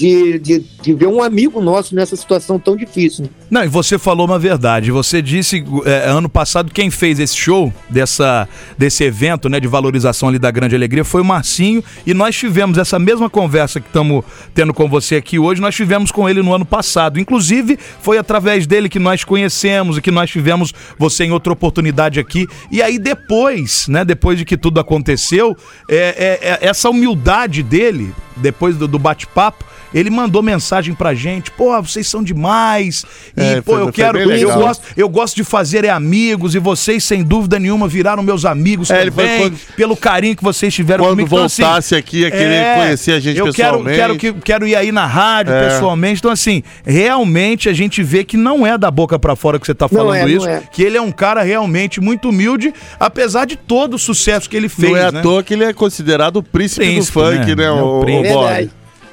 de, 0.00 0.38
de, 0.38 0.64
de 0.80 0.94
ver 0.94 1.06
um 1.08 1.22
amigo 1.22 1.60
nosso 1.60 1.94
nessa 1.94 2.16
situação 2.16 2.58
tão 2.58 2.74
difícil. 2.74 3.24
né? 3.24 3.30
Não, 3.50 3.64
e 3.64 3.68
você 3.68 3.98
falou 3.98 4.24
uma 4.26 4.38
verdade. 4.38 4.90
Você 4.90 5.20
disse 5.20 5.62
é, 5.84 6.08
ano 6.08 6.28
passado 6.28 6.72
quem 6.72 6.90
fez 6.90 7.18
esse 7.18 7.36
show 7.36 7.70
dessa 7.90 8.48
desse 8.78 9.04
evento, 9.04 9.48
né, 9.48 9.60
de 9.60 9.68
valorização 9.68 10.28
ali 10.30 10.38
da 10.38 10.50
Grande 10.50 10.74
Alegria 10.74 11.04
foi 11.04 11.20
o 11.20 11.24
Marcinho 11.24 11.84
e 12.06 12.14
nós 12.14 12.34
tivemos 12.34 12.78
essa 12.78 12.98
mesma 12.98 13.28
conversa 13.28 13.78
que 13.80 13.86
estamos 13.88 14.24
tendo 14.54 14.72
com 14.72 14.88
você 14.88 15.16
aqui 15.16 15.38
hoje, 15.38 15.60
nós 15.60 15.74
tivemos 15.74 16.10
com 16.10 16.28
ele 16.28 16.42
no 16.42 16.54
ano 16.54 16.64
passado. 16.64 17.20
Inclusive, 17.20 17.78
foi 18.00 18.16
através 18.16 18.66
dele 18.66 18.88
que 18.88 18.98
nós 18.98 19.22
conhecemos 19.22 19.98
e 19.98 20.00
que 20.00 20.10
nós 20.10 20.30
tivemos 20.30 20.72
você 20.98 21.24
em 21.24 21.30
outra 21.32 21.52
oportunidade 21.52 22.18
aqui. 22.18 22.46
E 22.70 22.80
aí 22.80 22.98
depois, 22.98 23.86
né, 23.88 24.02
depois 24.04 24.38
de 24.38 24.44
que 24.46 24.56
tudo 24.56 24.80
aconteceu, 24.80 25.54
é, 25.88 26.38
é- 26.40 26.48
é- 26.52 26.68
essa 26.68 26.88
humildade 26.88 27.62
dele, 27.62 28.14
depois 28.36 28.76
do, 28.76 28.88
do 28.88 28.98
bate-papo, 28.98 29.64
ele 29.94 30.10
mandou 30.10 30.42
mensagem 30.42 30.94
pra 30.94 31.14
gente, 31.14 31.50
pô, 31.50 31.80
vocês 31.82 32.06
são 32.06 32.22
demais. 32.22 33.04
E, 33.36 33.40
É, 33.42 33.60
pô, 33.60 33.72
foi- 33.72 33.82
eu 33.82 33.92
quero, 33.92 34.18
eu 34.18 34.52
gosto, 34.54 34.82
eu 34.96 35.08
gosto 35.08 35.36
de 35.36 35.44
fazer 35.44 35.84
é 35.84 35.90
amigos 35.90 36.54
e 36.54 36.58
vocês, 36.58 37.02
sem 37.04 37.22
dúvida 37.22 37.58
nenhuma, 37.58 37.88
viraram 37.88 38.22
meus 38.22 38.44
amigos 38.44 38.90
É, 38.90 39.04
também, 39.04 39.12
foi 39.12 39.38
quando- 39.50 39.58
pelo 39.76 39.96
carinho 39.96 40.36
que 40.36 40.42
vocês 40.42 40.72
tiveram 40.74 41.04
Quando 41.04 41.10
comigo. 41.18 41.28
Então, 41.34 41.44
assim, 41.44 41.62
voltasse 41.62 41.94
aqui, 41.94 42.18
ia 42.20 42.30
querer 42.30 42.54
é, 42.54 42.74
conhecer 42.76 43.12
a 43.12 43.20
gente 43.20 43.38
eu 43.38 43.52
quero, 43.52 43.78
pessoalmente. 43.82 43.96
quero, 43.98 44.16
que, 44.16 44.32
quero 44.44 44.66
ir 44.66 44.76
aí 44.76 44.92
na 44.92 45.06
rádio 45.06 45.52
É. 45.54 45.68
pessoalmente. 45.68 46.18
Então, 46.20 46.30
assim, 46.30 46.62
realmente 46.84 47.68
a 47.68 47.72
gente 47.72 48.02
vê 48.02 48.24
que 48.24 48.36
não 48.36 48.66
é 48.66 48.76
da 48.76 48.90
boca 48.90 49.18
pra 49.18 49.34
fora 49.36 49.58
que 49.58 49.66
você 49.66 49.74
tá 49.74 49.86
Não 49.90 49.98
falando 49.98 50.16
é, 50.16 50.22
não 50.22 50.28
isso. 50.28 50.48
é. 50.48 50.62
Que 50.72 50.82
ele 50.82 50.96
é 50.96 51.00
um 51.02 51.12
cara 51.12 51.42
realmente 51.42 52.00
muito 52.00 52.28
humilde, 52.28 52.72
apesar 52.98 53.44
de 53.46 53.56
todo 53.56 53.94
o 53.94 53.98
sucesso 53.98 54.48
que 54.48 54.56
ele 54.56 54.68
fez. 54.68 54.90
Não 54.92 54.96
é 54.98 55.10
né? 55.12 55.18
à 55.18 55.22
toa 55.22 55.42
que 55.42 55.54
ele 55.54 55.64
é 55.64 55.72
considerado 55.72 56.36
o 56.36 56.42
príncipe, 56.42 56.84
Príncipe, 56.84 57.18
do 57.18 57.24
funk, 57.24 57.46
né? 57.48 57.54
né, 57.56 57.64
É 57.64 57.70
o 57.70 57.74
o, 57.76 58.00
o. 58.00 58.22
Bob? 58.22 58.70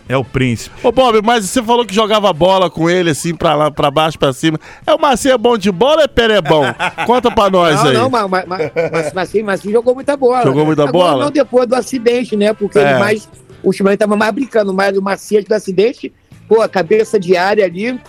É 0.09 0.15
o 0.15 0.23
príncipe. 0.23 0.75
Ô, 0.87 0.91
Bob, 0.91 1.21
mas 1.23 1.45
você 1.45 1.61
falou 1.61 1.85
que 1.85 1.93
jogava 1.93 2.31
bola 2.31 2.69
com 2.69 2.89
ele, 2.89 3.09
assim, 3.09 3.35
pra 3.35 3.55
lá, 3.55 3.69
pra 3.69 3.91
baixo, 3.91 4.17
pra 4.17 4.31
cima. 4.31 4.57
É 4.85 4.93
o 4.93 4.99
Marcinho 4.99 5.33
é 5.33 5.37
bom 5.37 5.57
de 5.57 5.71
bola 5.71 5.97
ou 5.97 6.01
é 6.03 6.07
Perebão? 6.07 6.63
Conta 7.05 7.29
pra 7.29 7.49
nós 7.49 7.75
Não, 7.75 7.87
aí. 7.89 7.93
não, 7.93 8.09
mas, 8.09 8.29
mas, 8.29 8.45
mas, 8.47 8.71
mas, 8.91 9.13
mas, 9.13 9.29
sim, 9.29 9.43
mas 9.43 9.61
sim 9.61 9.71
jogou 9.71 9.93
muita 9.93 10.15
bola. 10.15 10.43
Jogou 10.43 10.65
muita 10.65 10.83
Agora, 10.83 11.11
bola? 11.11 11.23
Não 11.25 11.31
depois 11.31 11.67
do 11.67 11.75
acidente, 11.75 12.35
né? 12.37 12.53
Porque 12.53 12.79
É. 12.79 12.83
ele 12.91 12.99
mais. 12.99 13.27
Ultimamente 13.63 13.99
tava 13.99 14.15
mais 14.15 14.31
brincando, 14.33 14.73
mas 14.73 14.95
o 14.97 15.01
Macias 15.01 15.43
do 15.43 15.53
acidente, 15.53 16.13
pô, 16.47 16.61
a 16.61 16.69
cabeça 16.69 17.19
de 17.19 17.35
área 17.35 17.65
ali. 17.65 17.99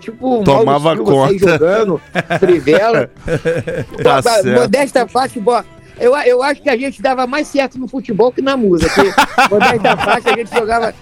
Tipo, 0.00 0.40
um 0.40 0.42
Tomava 0.42 0.94
Silva, 0.96 1.12
conta. 1.12 1.38
jogando, 1.38 2.00
trivela. 2.40 3.10
Tá 4.02 4.16
Pô, 4.16 4.22
certo. 4.22 4.48
Modesta 4.60 5.06
parte, 5.06 5.38
boa. 5.38 5.64
Eu, 5.98 6.14
eu 6.18 6.42
acho 6.42 6.60
que 6.62 6.68
a 6.68 6.76
gente 6.76 7.00
dava 7.00 7.26
mais 7.26 7.46
certo 7.48 7.78
no 7.78 7.88
futebol 7.88 8.30
que 8.30 8.42
na 8.42 8.56
música. 8.56 8.92
Porque 9.48 9.54
modesta 9.54 9.96
parte 9.96 10.28
a 10.28 10.36
gente 10.36 10.52
jogava. 10.52 10.94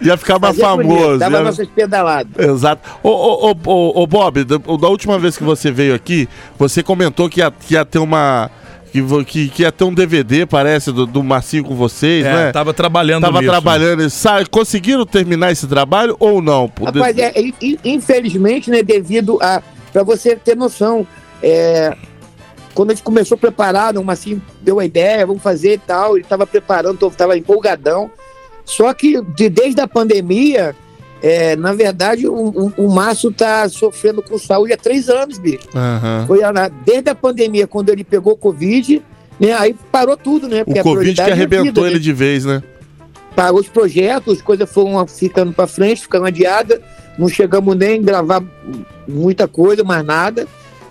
Ia 0.00 0.16
ficar 0.16 0.38
mais 0.38 0.56
fazia 0.56 0.76
bonito, 0.76 0.98
famoso. 0.98 1.18
Dava 1.18 1.36
ia- 1.38 1.42
nossas 1.44 1.68
pedaladas. 1.68 2.46
Exato. 2.46 2.88
Ô, 3.02 3.08
ô, 3.08 3.50
ô, 3.50 3.56
ô, 3.64 4.02
ô, 4.02 4.06
Bob, 4.06 4.44
da, 4.44 4.58
da 4.58 4.88
última 4.88 5.18
vez 5.18 5.36
que 5.36 5.44
você 5.44 5.70
veio 5.70 5.94
aqui, 5.94 6.28
você 6.58 6.82
comentou 6.82 7.28
que 7.28 7.40
ia, 7.40 7.50
que 7.50 7.74
ia 7.74 7.84
ter 7.84 7.98
uma. 7.98 8.50
Que, 8.92 9.00
vo- 9.02 9.24
que, 9.24 9.50
ia 9.58 9.72
ter 9.72 9.84
um 9.84 9.92
DVD, 9.92 10.46
parece, 10.46 10.90
do, 10.92 11.04
do 11.06 11.22
Marcinho 11.22 11.64
com 11.64 11.74
vocês, 11.74 12.24
É, 12.24 12.32
né? 12.32 12.52
tava 12.52 12.72
trabalhando 12.72 13.22
Tava 13.22 13.40
nisso. 13.40 13.50
trabalhando. 13.50 14.08
Sa- 14.08 14.44
Conseguiram 14.50 15.04
terminar 15.04 15.52
esse 15.52 15.66
trabalho 15.66 16.16
ou 16.18 16.40
não? 16.40 16.70
Rapaz, 16.82 17.18
é, 17.18 17.32
in- 17.38 17.54
in- 17.60 17.78
infelizmente, 17.84 18.70
né, 18.70 18.82
devido 18.82 19.38
a. 19.42 19.62
Pra 19.92 20.02
você 20.02 20.36
ter 20.36 20.54
noção, 20.56 21.06
é, 21.42 21.94
quando 22.76 22.90
a 22.90 22.94
gente 22.94 23.02
começou 23.02 23.34
a 23.36 23.38
preparar, 23.38 23.92
não, 23.94 24.04
mas 24.04 24.20
assim, 24.20 24.40
deu 24.60 24.78
a 24.78 24.84
ideia, 24.84 25.26
vamos 25.26 25.42
fazer 25.42 25.72
e 25.72 25.78
tal, 25.78 26.16
ele 26.16 26.24
estava 26.24 26.46
preparando, 26.46 27.04
estava 27.08 27.36
empolgadão. 27.36 28.10
Só 28.64 28.92
que 28.92 29.20
de- 29.34 29.48
desde 29.48 29.80
a 29.80 29.88
pandemia, 29.88 30.76
é, 31.22 31.56
na 31.56 31.72
verdade, 31.72 32.28
o, 32.28 32.34
o, 32.34 32.72
o 32.76 32.90
Márcio 32.94 33.32
tá 33.32 33.66
sofrendo 33.68 34.20
com 34.22 34.38
saúde 34.38 34.74
há 34.74 34.76
três 34.76 35.08
anos, 35.08 35.38
bicho. 35.38 35.66
Aham. 35.74 36.24
Foi 36.26 36.40
desde 36.84 37.08
a 37.08 37.14
pandemia, 37.14 37.66
quando 37.66 37.88
ele 37.88 38.04
pegou 38.04 38.36
Covid, 38.36 39.02
né, 39.40 39.52
aí 39.52 39.74
parou 39.90 40.16
tudo, 40.16 40.46
né? 40.46 40.62
porque 40.62 40.80
O 40.80 40.82
Covid 40.82 41.08
que 41.10 41.14
prioridade 41.14 41.30
é 41.30 41.32
a 41.32 41.36
vida, 41.36 41.56
arrebentou 41.56 41.84
né? 41.84 41.90
ele 41.90 41.98
de 41.98 42.12
vez, 42.12 42.44
né? 42.44 42.62
parou 43.34 43.60
os 43.60 43.68
projetos, 43.68 44.36
as 44.36 44.42
coisas 44.42 44.70
foram 44.70 45.06
ficando 45.06 45.52
para 45.52 45.66
frente, 45.66 46.02
ficando 46.02 46.26
adiadas. 46.26 46.80
Não 47.18 47.28
chegamos 47.28 47.76
nem 47.76 47.98
a 48.00 48.02
gravar 48.02 48.42
muita 49.06 49.46
coisa, 49.46 49.84
mais 49.84 50.04
nada. 50.04 50.46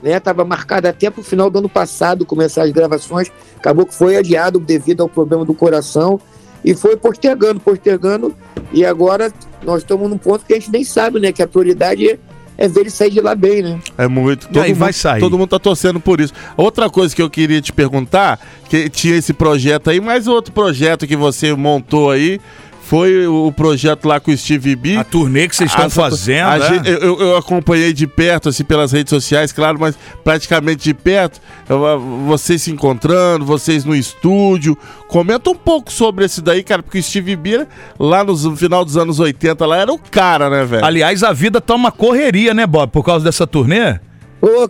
Né? 0.05 0.19
Tava 0.19 0.45
marcado 0.45 0.87
até 0.87 1.09
para 1.09 1.19
o 1.19 1.23
final 1.23 1.49
do 1.49 1.57
ano 1.57 1.67
passado 1.67 2.27
começar 2.27 2.61
as 2.61 2.69
gravações. 2.69 3.31
Acabou 3.57 3.87
que 3.87 3.95
foi 3.95 4.15
adiado 4.15 4.59
devido 4.59 5.01
ao 5.01 5.09
problema 5.09 5.43
do 5.43 5.55
coração. 5.55 6.21
e 6.63 6.73
foi 6.75 6.95
postergando, 6.97 7.59
postergando, 7.59 8.35
e 8.73 8.83
agora 8.83 9.31
nós 9.63 9.81
estamos 9.83 10.09
num 10.09 10.17
ponto 10.17 10.45
que 10.45 10.53
a 10.53 10.59
gente 10.59 10.71
nem 10.71 10.83
sabe, 10.83 11.19
né? 11.19 11.31
Que 11.31 11.43
a 11.43 11.47
prioridade 11.47 12.09
é, 12.09 12.17
é 12.57 12.67
ver 12.67 12.81
ele 12.81 12.89
sair 12.89 13.11
de 13.11 13.21
lá 13.21 13.35
bem, 13.35 13.61
né? 13.61 13.79
É 13.97 14.07
muito. 14.07 14.47
E 14.51 14.59
aí 14.59 14.69
mundo, 14.69 14.79
vai 14.79 14.93
sair. 14.93 15.19
Todo 15.19 15.37
mundo 15.37 15.49
tá 15.49 15.59
torcendo 15.59 15.99
por 15.99 16.19
isso. 16.19 16.33
Outra 16.57 16.89
coisa 16.89 17.15
que 17.15 17.21
eu 17.21 17.29
queria 17.29 17.61
te 17.61 17.71
perguntar, 17.71 18.39
que 18.67 18.89
tinha 18.89 19.15
esse 19.15 19.31
projeto 19.31 19.91
aí, 19.91 19.99
mas 19.99 20.27
outro 20.27 20.51
projeto 20.53 21.05
que 21.05 21.15
você 21.15 21.53
montou 21.53 22.09
aí 22.09 22.39
foi 22.87 23.25
o 23.25 23.51
projeto 23.51 24.05
lá 24.07 24.19
com 24.19 24.29
o 24.31 24.37
Steve 24.37 24.75
B. 24.75 24.95
A 24.95 25.03
turnê 25.03 25.47
que 25.47 25.55
vocês 25.55 25.71
estão 25.71 25.89
fazendo, 25.89 26.47
a 26.47 26.57
né? 26.59 26.81
eu, 26.85 27.19
eu- 27.19 27.35
acompanhei 27.37 27.91
de 27.91 28.05
perto, 28.05 28.49
assim, 28.49 28.63
pelas 28.63 28.91
redes 28.91 29.09
sociais, 29.09 29.51
claro, 29.51 29.77
mas 29.79 29.97
praticamente 30.23 30.83
de 30.83 30.93
perto. 30.93 31.41
Eu, 31.67 31.99
vocês 32.27 32.61
se 32.61 32.69
encontrando, 32.71 33.43
vocês 33.43 33.83
no 33.83 33.95
estúdio. 33.95 34.77
Comenta 35.07 35.49
um 35.49 35.55
pouco 35.55 35.91
sobre 35.91 36.25
esse 36.25 36.41
daí, 36.41 36.61
cara, 36.63 36.83
porque 36.83 36.99
o 36.99 37.03
Steve 37.03 37.35
B, 37.35 37.65
lá 37.99 38.23
nos- 38.23 38.43
no 38.45 38.55
final 38.55 38.85
dos 38.85 38.97
anos 38.97 39.19
80, 39.19 39.65
lá 39.65 39.77
era 39.77 39.91
o 39.91 39.97
cara, 39.97 40.47
né, 40.49 40.63
velho? 40.63 40.85
Aliás, 40.85 41.23
a 41.23 41.33
vida 41.33 41.59
tá 41.59 41.73
uma 41.73 41.91
correria, 41.91 42.53
né, 42.53 42.67
Bob? 42.67 42.91
Por 42.91 43.03
causa 43.03 43.25
dessa 43.25 43.47
turnê? 43.47 43.99
Pô, 44.39 44.67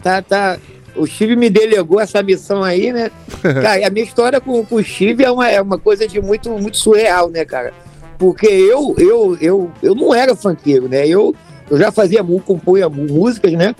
tá, 0.00 0.22
tá. 0.22 0.56
O 0.94 1.06
Steve 1.06 1.36
me 1.36 1.48
delegou 1.48 2.00
essa 2.00 2.22
missão 2.22 2.62
aí, 2.62 2.92
né? 2.92 3.10
Cara, 3.42 3.86
a 3.86 3.90
minha 3.90 4.04
história 4.04 4.40
com, 4.40 4.64
com 4.64 4.76
o 4.76 4.84
Steve 4.84 5.24
é 5.24 5.30
uma, 5.30 5.48
é 5.48 5.60
uma 5.60 5.78
coisa 5.78 6.06
de 6.06 6.20
muito, 6.20 6.50
muito 6.50 6.76
surreal, 6.76 7.30
né, 7.30 7.44
cara? 7.44 7.72
Porque 8.18 8.46
eu, 8.46 8.94
eu, 8.98 9.38
eu, 9.40 9.70
eu 9.82 9.94
não 9.94 10.14
era 10.14 10.36
funkeiro, 10.36 10.88
né? 10.88 11.06
Eu, 11.08 11.34
eu 11.70 11.78
já 11.78 11.90
fazia, 11.90 12.22
compunha 12.44 12.88
músicas, 12.88 13.52
né? 13.52 13.74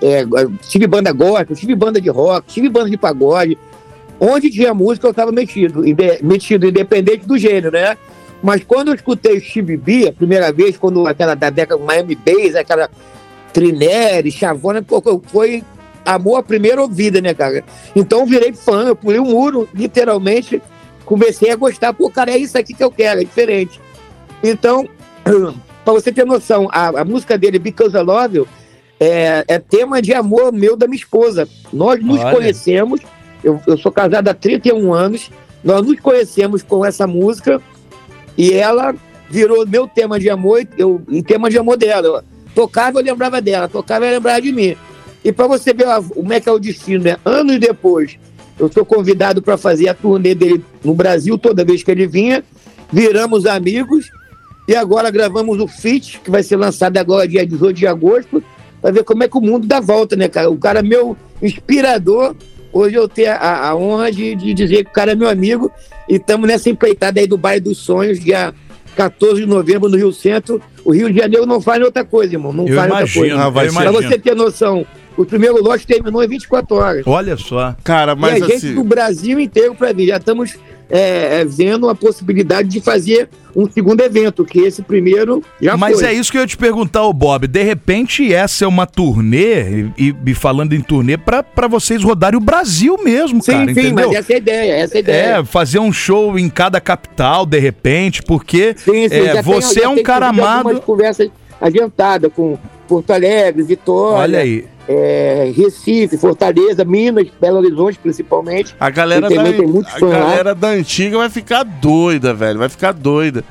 É, 0.00 0.24
tive 0.68 0.86
banda 0.86 1.10
gospel, 1.10 1.56
tive 1.56 1.74
banda 1.74 2.00
de 2.00 2.08
rock, 2.08 2.46
tive 2.52 2.68
banda 2.68 2.90
de 2.90 2.96
pagode. 2.96 3.58
Onde 4.20 4.50
tinha 4.50 4.74
música 4.74 5.06
eu 5.06 5.12
estava 5.12 5.32
metido, 5.32 5.86
inde- 5.86 6.18
metido, 6.22 6.66
independente 6.68 7.26
do 7.26 7.38
gênero, 7.38 7.72
né? 7.72 7.96
Mas 8.42 8.62
quando 8.62 8.88
eu 8.88 8.94
escutei 8.94 9.36
o 9.36 9.40
Steve 9.40 9.76
B, 9.76 10.08
a 10.08 10.12
primeira 10.12 10.52
vez, 10.52 10.76
quando 10.76 11.06
aquela 11.06 11.34
da 11.34 11.50
década 11.50 11.82
Miami 11.82 12.14
Bass, 12.14 12.54
aquela 12.54 12.88
Trineri, 13.52 14.30
Chavona, 14.30 14.84
foi 15.26 15.62
amor 16.04 16.38
à 16.38 16.42
primeira 16.42 16.80
ouvida, 16.80 17.20
né, 17.20 17.34
cara? 17.34 17.64
Então 17.94 18.20
eu 18.20 18.26
virei 18.26 18.52
fã, 18.52 18.88
eu 18.88 18.96
pulei 18.96 19.18
o 19.18 19.24
muro, 19.24 19.68
literalmente, 19.74 20.62
comecei 21.04 21.50
a 21.50 21.56
gostar, 21.56 21.92
pô, 21.92 22.10
cara, 22.10 22.30
é 22.30 22.38
isso 22.38 22.56
aqui 22.58 22.74
que 22.74 22.84
eu 22.84 22.90
quero, 22.90 23.20
é 23.20 23.24
diferente. 23.24 23.80
Então, 24.42 24.88
pra 25.84 25.92
você 25.92 26.12
ter 26.12 26.26
noção, 26.26 26.68
a, 26.70 27.00
a 27.00 27.04
música 27.04 27.38
dele, 27.38 27.58
Because 27.58 27.96
I 27.96 28.02
Love 28.02 28.38
You, 28.38 28.48
é, 29.00 29.44
é 29.46 29.58
tema 29.58 30.02
de 30.02 30.12
amor 30.12 30.52
meu 30.52 30.76
da 30.76 30.86
minha 30.86 30.98
esposa. 30.98 31.48
Nós 31.72 32.02
nos 32.04 32.20
Olha. 32.20 32.36
conhecemos, 32.36 33.00
eu, 33.42 33.60
eu 33.66 33.78
sou 33.78 33.92
casado 33.92 34.28
há 34.28 34.34
31 34.34 34.92
anos, 34.92 35.30
nós 35.62 35.86
nos 35.86 35.98
conhecemos 36.00 36.62
com 36.62 36.84
essa 36.84 37.06
música 37.06 37.60
e 38.36 38.52
ela 38.52 38.94
virou 39.28 39.66
meu 39.66 39.86
tema 39.86 40.18
de 40.18 40.30
amor 40.30 40.66
eu, 40.76 41.02
e 41.08 41.22
tema 41.22 41.50
de 41.50 41.58
amor 41.58 41.76
dela. 41.76 42.06
Eu 42.06 42.24
tocava, 42.54 42.98
eu 42.98 43.04
lembrava 43.04 43.40
dela, 43.40 43.68
tocava, 43.68 44.06
eu 44.06 44.12
lembrava 44.12 44.40
de 44.40 44.52
mim. 44.52 44.76
E 45.24 45.32
para 45.32 45.46
você 45.46 45.72
ver 45.72 45.86
como 46.14 46.32
é 46.32 46.40
que 46.40 46.48
é 46.48 46.52
o 46.52 46.58
destino, 46.58 47.04
né? 47.04 47.16
Anos 47.24 47.58
depois, 47.58 48.18
eu 48.58 48.70
sou 48.72 48.84
convidado 48.84 49.42
para 49.42 49.56
fazer 49.56 49.88
a 49.88 49.94
turnê 49.94 50.34
dele 50.34 50.64
no 50.84 50.94
Brasil, 50.94 51.36
toda 51.38 51.64
vez 51.64 51.82
que 51.82 51.90
ele 51.90 52.06
vinha, 52.06 52.42
viramos 52.92 53.46
amigos 53.46 54.10
e 54.66 54.74
agora 54.74 55.10
gravamos 55.10 55.58
o 55.60 55.66
Fit, 55.66 56.20
que 56.22 56.30
vai 56.30 56.42
ser 56.42 56.56
lançado 56.56 56.96
agora 56.98 57.26
dia 57.26 57.46
18 57.46 57.76
de 57.76 57.86
agosto, 57.86 58.42
para 58.82 58.90
ver 58.90 59.02
como 59.02 59.22
é 59.22 59.28
que 59.28 59.38
o 59.38 59.40
mundo 59.40 59.66
dá 59.66 59.80
volta, 59.80 60.14
né, 60.14 60.28
cara? 60.28 60.50
O 60.50 60.58
cara 60.58 60.80
é 60.80 60.82
meu 60.82 61.16
inspirador. 61.42 62.34
Hoje 62.72 62.96
eu 62.96 63.08
tenho 63.08 63.32
a, 63.32 63.68
a 63.68 63.74
honra 63.74 64.12
de, 64.12 64.34
de 64.34 64.52
dizer 64.52 64.84
que 64.84 64.90
o 64.90 64.92
cara 64.92 65.12
é 65.12 65.14
meu 65.14 65.28
amigo 65.28 65.72
e 66.08 66.16
estamos 66.16 66.46
nessa 66.46 66.68
empreitada 66.68 67.18
aí 67.18 67.26
do 67.26 67.38
Bairro 67.38 67.64
dos 67.64 67.78
Sonhos, 67.78 68.20
dia 68.20 68.52
14 68.94 69.40
de 69.40 69.46
novembro 69.46 69.88
no 69.88 69.96
Rio 69.96 70.12
Centro. 70.12 70.60
O 70.84 70.92
Rio 70.92 71.10
de 71.10 71.18
Janeiro 71.18 71.46
não 71.46 71.60
faz 71.60 71.82
outra 71.82 72.04
coisa, 72.04 72.34
irmão. 72.34 72.52
Não 72.52 72.68
Eu 72.68 72.74
faz 72.74 72.90
outra 72.90 73.04
imagino, 73.04 73.22
coisa. 73.22 73.44
Ser. 73.44 73.52
Pra 73.52 73.64
imagino. 73.64 73.92
você 73.92 74.18
ter 74.18 74.34
noção, 74.36 74.86
o 75.18 75.24
primeiro 75.26 75.62
lote 75.62 75.86
terminou 75.86 76.22
em 76.22 76.28
24 76.28 76.76
horas. 76.76 77.02
Olha 77.06 77.36
só. 77.36 77.74
Cara, 77.82 78.14
mas 78.14 78.38
e 78.38 78.42
a 78.42 78.46
gente 78.46 78.56
assim. 78.56 78.74
do 78.74 78.84
Brasil 78.84 79.40
inteiro 79.40 79.74
para 79.74 79.92
vir. 79.92 80.06
Já 80.06 80.16
estamos 80.16 80.56
é, 80.90 81.40
é, 81.40 81.44
vendo 81.44 81.88
a 81.88 81.94
possibilidade 81.94 82.68
de 82.68 82.80
fazer 82.80 83.28
um 83.54 83.68
segundo 83.70 84.00
evento, 84.00 84.44
que 84.44 84.60
esse 84.60 84.80
primeiro 84.80 85.42
já 85.60 85.76
Mas 85.76 86.00
foi. 86.00 86.08
é 86.08 86.12
isso 86.14 86.30
que 86.30 86.38
eu 86.38 86.42
ia 86.42 86.46
te 86.46 86.56
perguntar, 86.56 87.02
ô 87.02 87.12
Bob. 87.12 87.46
De 87.46 87.62
repente, 87.62 88.32
essa 88.32 88.64
é 88.64 88.68
uma 88.68 88.86
turnê, 88.86 89.86
e, 89.98 90.14
e 90.24 90.34
falando 90.34 90.72
em 90.72 90.80
turnê, 90.80 91.16
pra, 91.18 91.42
pra 91.42 91.66
vocês 91.66 92.02
rodarem 92.02 92.38
o 92.38 92.40
Brasil 92.40 92.96
mesmo, 93.02 93.42
Sim, 93.42 93.52
cara, 93.52 93.64
sim, 93.66 93.70
entendeu? 93.72 94.08
mas 94.08 94.18
essa 94.18 94.32
é 94.32 94.36
a 94.36 94.38
ideia, 94.38 94.72
essa 94.76 94.94
é 94.94 94.96
a 94.96 95.00
ideia. 95.00 95.26
É, 95.40 95.44
fazer 95.44 95.78
um 95.80 95.92
show 95.92 96.38
em 96.38 96.48
cada 96.48 96.80
capital, 96.80 97.44
de 97.44 97.58
repente, 97.58 98.22
porque 98.22 98.74
Sim, 98.76 99.08
sim, 99.08 99.14
é, 99.16 99.32
tem- 99.34 99.42
você 99.42 99.80
já 99.80 99.86
é 99.86 99.88
um 99.88 99.96
tem, 99.96 100.04
cara 100.04 100.26
inclusive, 100.28 100.46
algumas 100.48 100.72
amado. 100.76 100.86
conversas 100.86 101.28
adiantadas 101.60 102.32
com 102.32 102.56
Porto 102.86 103.10
Alegre, 103.10 103.62
Vitória, 103.62 104.22
Olha 104.22 104.38
aí. 104.38 104.64
É, 104.88 105.52
Recife, 105.54 106.16
Fortaleza, 106.16 106.84
Minas, 106.84 107.26
Belo 107.40 107.58
Horizonte, 107.58 107.98
principalmente. 108.02 108.74
A 108.80 108.88
galera, 108.88 109.28
da, 109.28 109.28
tem 109.28 109.66
muito 109.66 109.88
a 109.94 110.04
lá. 110.06 110.18
galera 110.18 110.54
da 110.54 110.68
antiga 110.68 111.18
vai 111.18 111.28
ficar 111.28 111.62
doida, 111.62 112.32
velho. 112.32 112.58
Vai 112.58 112.68
ficar 112.68 112.92
doida. 112.92 113.44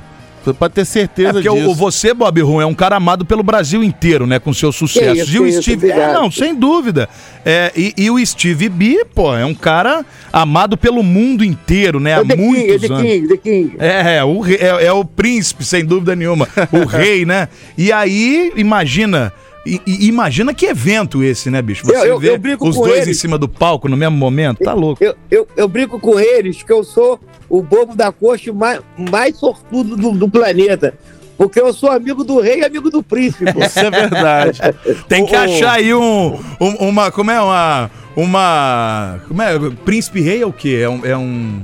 Pode 0.58 0.72
ter 0.72 0.80
É 0.80 0.84
certeza 0.84 1.32
porque 1.34 1.48
disso. 1.50 1.70
o, 1.70 1.74
você, 1.74 2.14
Bob 2.14 2.40
Rum, 2.40 2.60
é 2.60 2.64
um 2.64 2.72
cara 2.72 2.96
amado 2.96 3.24
pelo 3.26 3.42
Brasil 3.42 3.84
inteiro, 3.84 4.26
né? 4.26 4.38
Com 4.38 4.52
seus 4.54 4.76
sucessos. 4.76 5.28
isso, 5.28 5.36
e 5.36 5.40
o 5.40 5.46
isso, 5.46 5.62
Steve. 5.62 5.90
É, 5.90 6.12
não, 6.12 6.30
sem 6.30 6.54
dúvida. 6.54 7.06
É, 7.44 7.70
e, 7.76 7.92
e 7.98 8.10
o 8.10 8.24
Steve 8.24 8.68
B, 8.70 9.04
pô, 9.14 9.34
é 9.36 9.44
um 9.44 9.54
cara 9.54 10.06
amado 10.32 10.78
pelo 10.78 11.02
mundo 11.02 11.44
inteiro, 11.44 12.00
né? 12.00 12.14
Há 12.14 12.20
É 12.20 12.24
The 12.24 12.36
King, 12.36 12.42
é 12.42 12.46
muitos 12.46 12.80
The 12.80 12.94
anos. 12.94 13.02
King, 13.02 13.28
The 13.28 13.36
King. 13.36 13.76
É, 13.78 14.16
é, 14.16 14.24
o, 14.24 14.46
é, 14.46 14.86
é 14.86 14.92
o 14.92 15.04
príncipe, 15.04 15.64
sem 15.64 15.84
dúvida 15.84 16.16
nenhuma. 16.16 16.48
O 16.72 16.84
rei, 16.88 17.26
né? 17.26 17.48
E 17.76 17.92
aí, 17.92 18.50
imagina. 18.56 19.32
I- 19.74 19.82
i- 19.86 20.08
imagina 20.08 20.52
que 20.54 20.66
evento 20.66 21.22
esse, 21.22 21.50
né, 21.50 21.60
bicho? 21.62 21.84
Você 21.86 21.94
Eu- 21.96 22.04
eu- 22.04 22.18
vê 22.18 22.30
eu 22.30 22.38
brinco 22.38 22.68
os 22.68 22.76
com 22.76 22.82
dois 22.82 23.02
ele. 23.02 23.10
em 23.10 23.14
cima 23.14 23.36
do 23.38 23.48
palco 23.48 23.88
no 23.88 23.96
mesmo 23.96 24.16
momento, 24.16 24.58
tá 24.64 24.72
louco. 24.74 25.02
Eu, 25.02 25.14
eu, 25.30 25.46
eu 25.56 25.68
brinco 25.68 25.98
com 26.00 26.18
eles 26.18 26.62
que 26.62 26.72
eu 26.72 26.82
sou 26.84 27.20
o 27.48 27.62
bobo 27.62 27.94
da 27.94 28.10
coxa 28.12 28.52
mais, 28.52 28.80
mais 29.10 29.36
sortudo 29.36 29.96
do, 29.96 30.12
do 30.12 30.28
planeta. 30.28 30.94
Porque 31.36 31.60
eu 31.60 31.72
sou 31.72 31.90
amigo 31.92 32.24
do 32.24 32.40
rei 32.40 32.60
e 32.60 32.64
amigo 32.64 32.90
do 32.90 33.00
príncipe. 33.02 33.52
pô. 33.52 33.60
Isso 33.64 33.78
é 33.78 33.88
verdade. 33.90 34.60
Tem 35.08 35.24
que 35.24 35.36
ô, 35.36 35.38
achar 35.38 35.74
aí 35.74 35.94
um, 35.94 36.34
um- 36.60 36.88
uma. 36.88 37.12
Como 37.12 37.30
é? 37.30 37.40
Uma. 37.40 37.90
Uma. 38.16 39.20
Como 39.28 39.40
é? 39.40 39.56
Príncipe 39.84 40.20
rei 40.20 40.42
é 40.42 40.46
o 40.46 40.52
quê? 40.52 40.80
É 40.82 40.88
um. 40.88 41.06
É 41.06 41.16
um... 41.16 41.62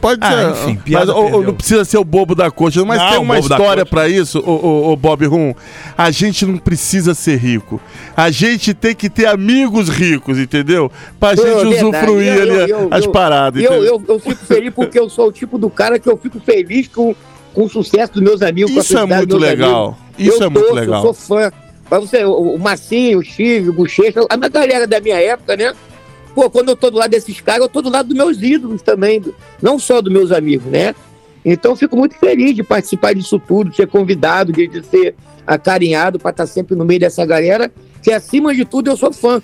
Pode 0.00 0.20
Ah, 0.22 0.30
ser. 0.54 0.62
enfim, 0.62 0.74
mas 0.76 0.82
piada 0.84 1.14
ô, 1.14 1.22
perdeu. 1.24 1.42
não 1.42 1.54
precisa 1.54 1.84
ser 1.84 1.98
o 1.98 2.04
bobo 2.04 2.34
da 2.34 2.50
coxa, 2.50 2.82
mas 2.84 2.98
Não, 2.98 3.10
tem 3.10 3.18
uma 3.18 3.38
história 3.38 3.84
pra 3.84 4.08
isso, 4.08 4.38
ô, 4.40 4.96
Bob 4.96 5.26
Rum. 5.26 5.54
A 5.96 6.10
gente 6.10 6.46
não 6.46 6.56
precisa 6.56 7.14
ser 7.14 7.36
rico. 7.36 7.80
A 8.16 8.30
gente 8.30 8.72
tem 8.72 8.94
que 8.94 9.10
ter 9.10 9.26
amigos 9.26 9.88
ricos, 9.90 10.38
entendeu? 10.38 10.90
Pra 11.18 11.34
gente 11.34 11.44
verdade. 11.44 11.74
usufruir 11.84 12.26
Eu- 12.34 12.42
ali 12.42 12.50
eu- 12.70 12.78
eu- 12.80 12.88
as 12.90 13.04
eu- 13.04 13.10
paradas. 13.12 13.60
E 13.62 13.64
eu, 13.66 13.72
entendeu? 13.74 14.02
eu, 14.08 14.14
eu 14.14 14.18
fico 14.20 14.44
feliz 14.46 14.72
porque 14.74 14.98
eu 14.98 15.10
sou 15.10 15.28
o 15.28 15.32
tipo 15.32 15.58
do 15.58 15.68
cara 15.68 15.98
que 15.98 16.08
eu 16.08 16.16
fico 16.16 16.40
feliz 16.40 16.88
com, 16.88 17.14
com 17.52 17.64
o 17.64 17.68
sucesso 17.68 18.14
dos 18.14 18.22
meus 18.22 18.40
amigos. 18.42 18.72
com 18.72 18.78
a 18.78 18.82
Isso 18.82 18.96
é 18.98 19.04
muito 19.04 19.36
legal. 19.36 19.98
amigos. 20.16 20.34
Isso 20.34 20.42
eu 20.42 20.46
é 20.46 20.50
muito 20.50 20.60
torço, 20.66 20.74
legal. 20.74 21.04
Eu 21.04 21.14
sou 21.14 21.14
fã. 21.38 21.52
Mas 21.90 22.00
você, 22.08 22.24
o, 22.24 22.54
o 22.54 22.58
Massinho, 22.58 23.18
o 23.18 23.22
Chive, 23.22 23.68
o 23.68 23.72
Bochecha, 23.72 24.20
a 24.30 24.36
galera 24.48 24.86
da 24.86 25.00
minha 25.00 25.20
época, 25.20 25.56
né? 25.56 25.74
Pô, 26.40 26.48
quando 26.48 26.70
eu 26.70 26.76
tô 26.76 26.90
do 26.90 26.96
lado 26.96 27.10
desses 27.10 27.38
caras, 27.42 27.60
eu 27.60 27.68
tô 27.68 27.82
do 27.82 27.90
lado 27.90 28.08
dos 28.08 28.16
meus 28.16 28.40
ídolos 28.42 28.80
também, 28.80 29.22
não 29.60 29.78
só 29.78 30.00
dos 30.00 30.10
meus 30.10 30.32
amigos, 30.32 30.72
né? 30.72 30.94
Então 31.44 31.72
eu 31.72 31.76
fico 31.76 31.94
muito 31.94 32.14
feliz 32.18 32.54
de 32.56 32.62
participar 32.62 33.14
disso 33.14 33.38
tudo, 33.38 33.68
de 33.68 33.76
ser 33.76 33.86
convidado, 33.86 34.50
de, 34.50 34.66
de 34.66 34.82
ser 34.86 35.14
acarinhado 35.46 36.18
para 36.18 36.30
estar 36.30 36.46
sempre 36.46 36.74
no 36.74 36.82
meio 36.82 36.98
dessa 36.98 37.26
galera, 37.26 37.70
que 38.02 38.10
acima 38.10 38.54
de 38.54 38.64
tudo 38.64 38.88
eu 38.88 38.96
sou 38.96 39.12
fã. 39.12 39.42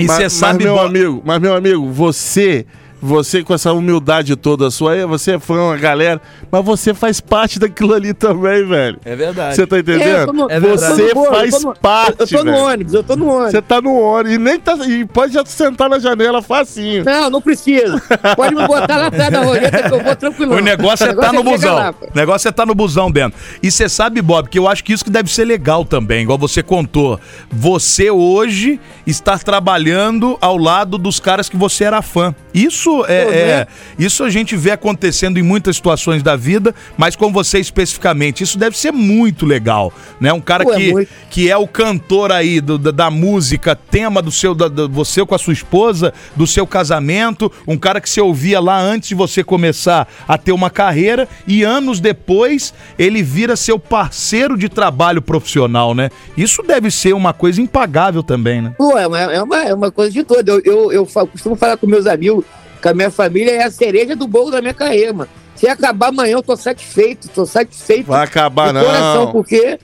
E 0.00 0.06
mas, 0.06 0.16
você 0.16 0.22
mas, 0.22 0.32
sabe. 0.32 0.64
meu 0.64 0.72
Bo- 0.72 0.80
amigo, 0.80 1.22
mas 1.22 1.38
meu 1.38 1.54
amigo, 1.54 1.92
você, 1.92 2.64
você 3.02 3.42
com 3.42 3.52
essa 3.52 3.72
humildade 3.72 4.36
toda 4.36 4.70
sua, 4.70 4.92
aí, 4.92 5.04
você 5.04 5.32
é 5.32 5.38
fã, 5.40 5.74
a 5.74 5.76
galera, 5.76 6.20
mas 6.50 6.64
você 6.64 6.94
faz 6.94 7.20
parte 7.20 7.58
daquilo 7.58 7.92
ali 7.94 8.14
também, 8.14 8.64
velho. 8.64 8.98
É 9.04 9.16
verdade. 9.16 9.56
Você 9.56 9.66
tá 9.66 9.70
tô 9.74 9.76
entendendo? 9.78 10.32
no- 10.32 10.50
É 10.50 10.60
no 10.60 10.68
você 10.68 11.12
faz 11.14 11.62
no- 11.64 11.74
parte, 11.74 12.20
Eu 12.20 12.26
tô 12.28 12.44
no 12.44 12.52
velho. 12.52 12.64
ônibus, 12.64 12.94
eu 12.94 13.02
tô 13.02 13.16
no 13.16 13.26
ônibus. 13.28 13.50
Você 13.50 13.62
tá 13.62 13.80
no 13.82 13.94
ônibus 13.98 14.32
e 14.34 14.38
nem 14.38 14.58
tá 14.60 14.76
e 14.86 15.04
pode 15.04 15.32
já 15.34 15.44
sentar 15.44 15.88
na 15.90 15.98
janela 15.98 16.40
facinho. 16.40 17.04
Não, 17.04 17.28
não 17.28 17.40
precisa. 17.42 18.00
Pode 18.36 18.54
me 18.54 18.66
botar 18.66 18.96
lá 18.96 19.06
atrás 19.08 19.30
da 19.32 19.42
roleta 19.42 19.82
que 19.88 19.94
eu 19.94 20.02
vou 20.04 20.16
tranquilo. 20.16 20.54
O 20.54 20.60
negócio 20.60 21.06
é 21.06 21.10
estar 21.10 21.32
no 21.32 21.42
busão. 21.42 21.90
O 22.02 22.16
negócio 22.16 22.48
é 22.48 22.50
estar 22.50 22.66
no 22.66 22.74
busão 22.74 23.10
dentro. 23.10 23.38
E 23.62 23.70
você 23.70 23.88
sabe, 23.88 24.22
Bob, 24.22 24.48
que 24.48 24.58
eu 24.58 24.68
acho 24.68 24.84
que 24.84 24.92
isso 24.92 25.04
que 25.04 25.10
deve 25.10 25.28
ser 25.32 25.44
legal 25.44 25.84
também, 25.84 26.22
igual 26.22 26.38
você 26.38 26.62
contou. 26.62 27.18
Você 27.50 28.10
hoje 28.10 28.78
está 29.06 29.36
trabalhando 29.38 30.38
ao 30.40 30.56
lado 30.56 30.98
dos 30.98 31.18
caras 31.18 31.48
que 31.48 31.56
você 31.56 31.84
era 31.84 32.00
fã. 32.02 32.34
Isso 32.54 32.91
isso 33.00 33.04
é, 33.06 33.24
Pô, 33.24 33.30
é- 33.32 33.46
né? 33.58 33.66
isso 33.98 34.24
a 34.24 34.30
gente 34.30 34.56
vê 34.56 34.70
acontecendo 34.72 35.38
em 35.38 35.42
muitas 35.42 35.76
situações 35.76 36.22
da 36.22 36.36
vida, 36.36 36.74
mas 36.96 37.16
com 37.16 37.32
você 37.32 37.58
especificamente, 37.58 38.42
isso 38.42 38.58
deve 38.58 38.76
ser 38.78 38.92
muito 38.92 39.46
legal, 39.46 39.92
né? 40.20 40.32
Um 40.32 40.40
cara 40.40 40.64
Pô, 40.64 40.72
é 40.72 40.76
que, 40.76 40.92
muito. 40.92 41.10
que 41.30 41.50
é 41.50 41.56
o 41.56 41.66
cantor 41.66 42.32
aí 42.32 42.60
do- 42.60 42.78
da, 42.78 42.90
da 42.90 43.10
música, 43.10 43.74
tema 43.76 44.20
do 44.22 44.30
seu, 44.30 44.54
da, 44.54 44.68
da- 44.68 44.86
você 44.86 45.24
com 45.24 45.34
a 45.34 45.38
sua 45.38 45.52
esposa, 45.52 46.12
do 46.36 46.46
seu 46.46 46.66
casamento, 46.66 47.50
um 47.66 47.76
cara 47.78 48.00
que 48.00 48.08
você 48.10 48.20
ouvia 48.20 48.60
lá 48.60 48.78
antes 48.80 49.08
de 49.10 49.14
você 49.14 49.42
começar 49.44 50.08
a 50.26 50.36
ter 50.38 50.52
uma 50.52 50.70
carreira 50.70 51.28
e 51.46 51.62
anos 51.62 52.00
depois 52.00 52.74
ele 52.98 53.22
vira 53.22 53.56
seu 53.56 53.78
parceiro 53.78 54.56
de 54.56 54.68
trabalho 54.68 55.22
profissional, 55.22 55.94
né? 55.94 56.10
Isso 56.36 56.62
deve 56.62 56.90
ser 56.90 57.12
uma 57.14 57.32
coisa 57.32 57.60
impagável 57.60 58.22
também, 58.22 58.60
né? 58.62 58.74
Pô, 58.76 58.96
é 58.98 59.06
uma, 59.06 59.18
é 59.20 59.42
uma, 59.42 59.56
é 59.64 59.74
uma 59.74 59.90
coisa 59.90 60.10
de 60.10 60.22
toda. 60.24 60.50
Eu, 60.52 60.60
eu, 60.64 60.92
eu 60.92 61.06
costumo 61.06 61.56
falar 61.56 61.76
com 61.76 61.86
meus 61.86 62.06
amigos 62.06 62.44
que 62.82 62.88
a 62.88 62.94
minha 62.94 63.10
família 63.10 63.52
é 63.52 63.62
a 63.62 63.70
cereja 63.70 64.16
do 64.16 64.26
bolo 64.26 64.50
da 64.50 64.60
minha 64.60 64.74
carreira, 64.74 65.12
mano. 65.12 65.30
Se 65.54 65.68
acabar 65.68 66.08
amanhã, 66.08 66.32
eu 66.32 66.42
tô 66.42 66.56
satisfeito, 66.56 67.28
tô 67.28 67.46
satisfeito. 67.46 68.06
Vai 68.08 68.24
acabar, 68.24 68.72
de 68.72 68.80
coração, 68.80 69.26
não. 69.26 69.32
porque 69.32 69.78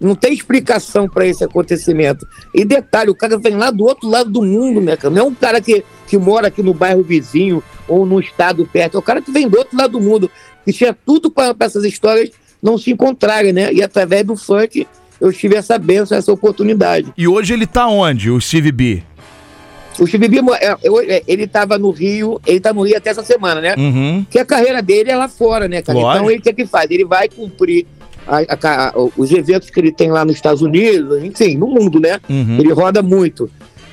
não 0.00 0.16
tem 0.16 0.32
explicação 0.32 1.08
pra 1.08 1.26
esse 1.26 1.44
acontecimento. 1.44 2.26
E 2.52 2.64
detalhe, 2.64 3.10
o 3.10 3.14
cara 3.14 3.38
vem 3.38 3.54
lá 3.54 3.70
do 3.70 3.84
outro 3.84 4.08
lado 4.08 4.28
do 4.28 4.42
mundo, 4.42 4.80
né, 4.80 4.96
cara? 4.96 5.14
Não 5.14 5.22
é 5.22 5.24
um 5.26 5.34
cara 5.34 5.60
que, 5.60 5.84
que 6.08 6.18
mora 6.18 6.48
aqui 6.48 6.62
no 6.62 6.74
bairro 6.74 7.04
vizinho 7.04 7.62
ou 7.86 8.04
no 8.04 8.18
estado 8.18 8.66
perto, 8.66 8.96
é 8.96 8.98
o 8.98 9.02
cara 9.02 9.22
que 9.22 9.30
vem 9.30 9.48
do 9.48 9.56
outro 9.56 9.76
lado 9.76 9.92
do 9.92 10.00
mundo, 10.00 10.30
que 10.64 10.72
tinha 10.72 10.96
tudo 11.06 11.30
para 11.30 11.54
essas 11.60 11.84
histórias 11.84 12.30
não 12.62 12.76
se 12.76 12.90
encontrarem, 12.90 13.52
né? 13.52 13.72
E 13.72 13.82
através 13.82 14.24
do 14.24 14.36
funk 14.36 14.86
eu 15.20 15.32
tive 15.32 15.54
essa 15.54 15.78
benção, 15.78 16.16
essa 16.16 16.32
oportunidade. 16.32 17.12
E 17.16 17.28
hoje 17.28 17.52
ele 17.52 17.66
tá 17.66 17.86
onde, 17.86 18.30
o 18.30 18.40
Steve 18.40 18.72
B? 18.72 19.02
O 20.00 20.04
B, 20.18 20.28
é, 20.60 21.14
é, 21.16 21.22
ele 21.28 21.44
estava 21.44 21.78
no 21.78 21.90
Rio, 21.90 22.40
ele 22.46 22.58
tá 22.58 22.72
no 22.72 22.82
Rio 22.82 22.96
até 22.96 23.10
essa 23.10 23.22
semana, 23.22 23.60
né? 23.60 23.74
Uhum. 23.76 24.24
que 24.30 24.38
a 24.38 24.44
carreira 24.44 24.80
dele 24.80 25.10
é 25.10 25.16
lá 25.16 25.28
fora, 25.28 25.68
né, 25.68 25.82
cara? 25.82 25.98
Lógico. 25.98 26.16
Então 26.16 26.30
ele 26.30 26.40
o 26.40 26.42
que 26.42 26.52
que 26.54 26.66
faz? 26.66 26.90
Ele 26.90 27.04
vai 27.04 27.28
cumprir 27.28 27.86
a- 28.26 28.38
a 28.40 28.56
ca- 28.56 28.92
os 29.16 29.30
eventos 29.30 29.68
que 29.70 29.78
ele 29.78 29.92
tem 29.92 30.10
lá 30.10 30.24
nos 30.24 30.36
Estados 30.36 30.62
Unidos, 30.62 31.22
enfim, 31.22 31.56
no 31.56 31.66
mundo, 31.66 32.00
né? 32.00 32.18
Uhum. 32.28 32.56
Ele 32.58 32.72
roda 32.72 33.02
muito. 33.02 33.50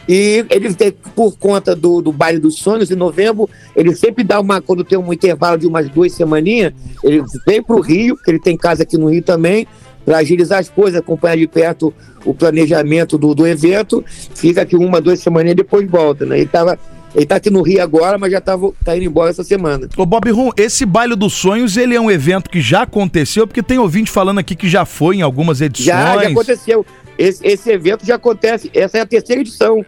E 0.10 0.46
ele 0.50 0.74
tem, 0.74 0.94
por 1.14 1.38
conta 1.38 1.76
do, 1.76 2.02
do 2.02 2.14
Baile 2.14 2.40
dos 2.40 2.56
Sonhos, 2.58 2.90
em 2.90 2.96
novembro, 2.96 3.50
ele 3.76 3.94
sempre 3.94 4.24
dá 4.24 4.40
uma, 4.40 4.62
quando 4.62 4.82
tem 4.86 4.98
um 4.98 5.12
intervalo 5.12 5.58
de 5.58 5.68
umas 5.68 5.90
duas 5.90 6.14
semaninhas, 6.14 6.72
ele 7.04 7.22
vem 7.46 7.62
pro 7.62 7.82
Rio, 7.82 8.16
que 8.16 8.32
ele 8.32 8.40
tem 8.40 8.56
casa 8.56 8.84
aqui 8.84 8.98
no 8.98 9.10
Rio 9.10 9.22
também, 9.22 9.68
para 10.08 10.20
agilizar 10.20 10.60
as 10.60 10.70
coisas, 10.70 10.98
acompanhar 10.98 11.36
de 11.36 11.46
perto 11.50 11.94
o 12.24 12.34
planejamento 12.34 13.18
do, 13.18 13.36
do 13.36 13.46
evento, 13.46 14.06
fica 14.08 14.62
aqui 14.62 14.78
uma, 14.78 15.02
duas 15.02 15.20
semaninhas 15.20 15.52
e 15.52 15.56
depois 15.58 15.86
volta, 15.86 16.26
né? 16.26 16.38
Ele, 16.38 16.48
tava, 16.48 16.80
ele 17.14 17.26
tá 17.26 17.36
aqui 17.36 17.50
no 17.50 17.62
Rio 17.62 17.84
agora, 17.84 18.18
mas 18.18 18.32
já 18.32 18.40
tava, 18.40 18.72
tá 18.86 18.96
indo 18.96 19.04
embora 19.04 19.32
essa 19.32 19.44
semana. 19.44 19.90
Ô 19.98 20.06
Bob 20.06 20.32
Rum, 20.32 20.50
esse 20.56 20.86
Baile 20.86 21.14
dos 21.14 21.34
Sonhos, 21.34 21.76
ele 21.76 21.94
é 21.94 22.00
um 22.00 22.10
evento 22.10 22.50
que 22.50 22.62
já 22.62 22.84
aconteceu, 22.84 23.46
porque 23.46 23.62
tem 23.62 23.80
ouvinte 23.80 24.10
falando 24.10 24.40
aqui 24.40 24.56
que 24.56 24.70
já 24.70 24.86
foi 24.86 25.18
em 25.18 25.22
algumas 25.22 25.60
edições. 25.60 25.88
Já, 25.88 26.18
já 26.24 26.30
aconteceu. 26.30 26.86
Esse, 27.18 27.46
esse 27.46 27.70
evento 27.70 28.06
já 28.06 28.16
acontece, 28.16 28.72
essa 28.74 29.00
é 29.00 29.02
a 29.02 29.06
terceira 29.06 29.42
edição. 29.42 29.86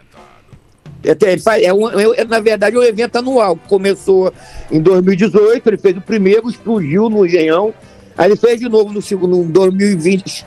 É, 1.02 1.64
é 1.64 1.74
um- 1.74 2.12
é- 2.14 2.26
na 2.26 2.42
verdade, 2.42 2.76
é 2.76 2.80
um 2.80 2.84
evento 2.84 3.16
anual. 3.16 3.58
Começou 3.70 4.34
em 4.70 4.82
2018, 4.82 5.70
ele 5.70 5.78
fez 5.78 5.96
o 5.96 6.02
primeiro, 6.02 6.50
explodiu 6.50 7.10
no 7.10 7.26
Engenhão. 7.26 7.74
Aí 8.20 8.28
ele 8.28 8.36
fez 8.36 8.60
de 8.60 8.68
novo 8.68 8.92
no 8.92 9.02
segundo, 9.02 9.38
em 9.38 9.48
2020, 9.48 10.46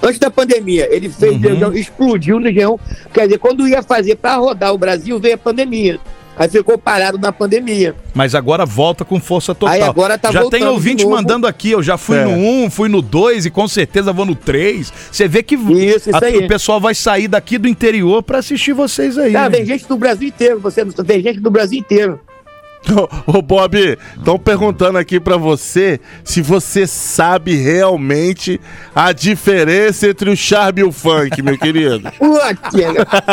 antes 0.00 0.20
da 0.20 0.30
pandemia. 0.30 0.86
Ele 0.88 1.08
fez, 1.08 1.32
Uhum. 1.34 1.72
explodiu 1.72 2.38
no 2.38 2.48
Engenhão. 2.48 2.78
Quer 3.12 3.24
dizer, 3.24 3.38
quando 3.38 3.66
ia 3.66 3.82
fazer 3.82 4.14
para 4.14 4.36
rodar 4.36 4.72
o 4.72 4.78
Brasil, 4.78 5.18
veio 5.18 5.34
a 5.34 5.38
pandemia. 5.38 5.98
Aí 6.36 6.48
ficou 6.48 6.78
parado 6.78 7.18
na 7.18 7.32
pandemia. 7.32 7.94
Mas 8.14 8.34
agora 8.36 8.64
volta 8.64 9.04
com 9.04 9.20
força 9.20 9.52
total. 9.52 9.74
Aí 9.74 9.82
agora 9.82 10.16
tá 10.16 10.30
já 10.30 10.42
voltando 10.42 10.60
tem 10.60 10.68
ouvinte 10.68 11.04
mandando 11.04 11.44
aqui, 11.46 11.72
eu 11.72 11.82
já 11.82 11.98
fui 11.98 12.16
É. 12.16 12.24
no 12.24 12.30
1, 12.30 12.70
fui 12.70 12.88
no 12.88 13.02
2 13.02 13.44
e 13.46 13.50
com 13.50 13.66
certeza 13.68 14.12
vou 14.12 14.24
no 14.24 14.34
3. 14.36 14.90
Você 15.10 15.26
vê 15.28 15.42
que 15.42 15.56
Isso, 15.56 16.08
isso 16.08 16.16
a- 16.16 16.24
aí. 16.24 16.38
o 16.38 16.46
pessoal 16.48 16.80
vai 16.80 16.94
sair 16.94 17.26
daqui 17.28 17.58
do 17.58 17.68
interior 17.68 18.22
pra 18.22 18.38
assistir 18.38 18.72
vocês 18.72 19.18
aí. 19.18 19.32
Né? 19.32 19.48
vem 19.50 19.66
gente 19.66 19.86
do 19.86 19.96
Brasil 19.96 20.28
inteiro, 20.28 20.58
você 20.60 20.84
vem 21.04 21.20
gente 21.20 21.38
do 21.40 21.50
Brasil 21.50 21.80
inteiro. 21.80 22.18
Ô, 23.26 23.40
Bob, 23.40 23.96
estão 24.18 24.38
perguntando 24.38 24.98
aqui 24.98 25.20
pra 25.20 25.36
você 25.36 26.00
se 26.24 26.42
você 26.42 26.86
sabe 26.86 27.54
realmente 27.54 28.60
a 28.94 29.12
diferença 29.12 30.08
entre 30.08 30.28
o 30.30 30.36
charme 30.36 30.80
e 30.80 30.84
o 30.84 30.90
funk, 30.92 31.40
meu 31.42 31.56
querido. 31.56 32.10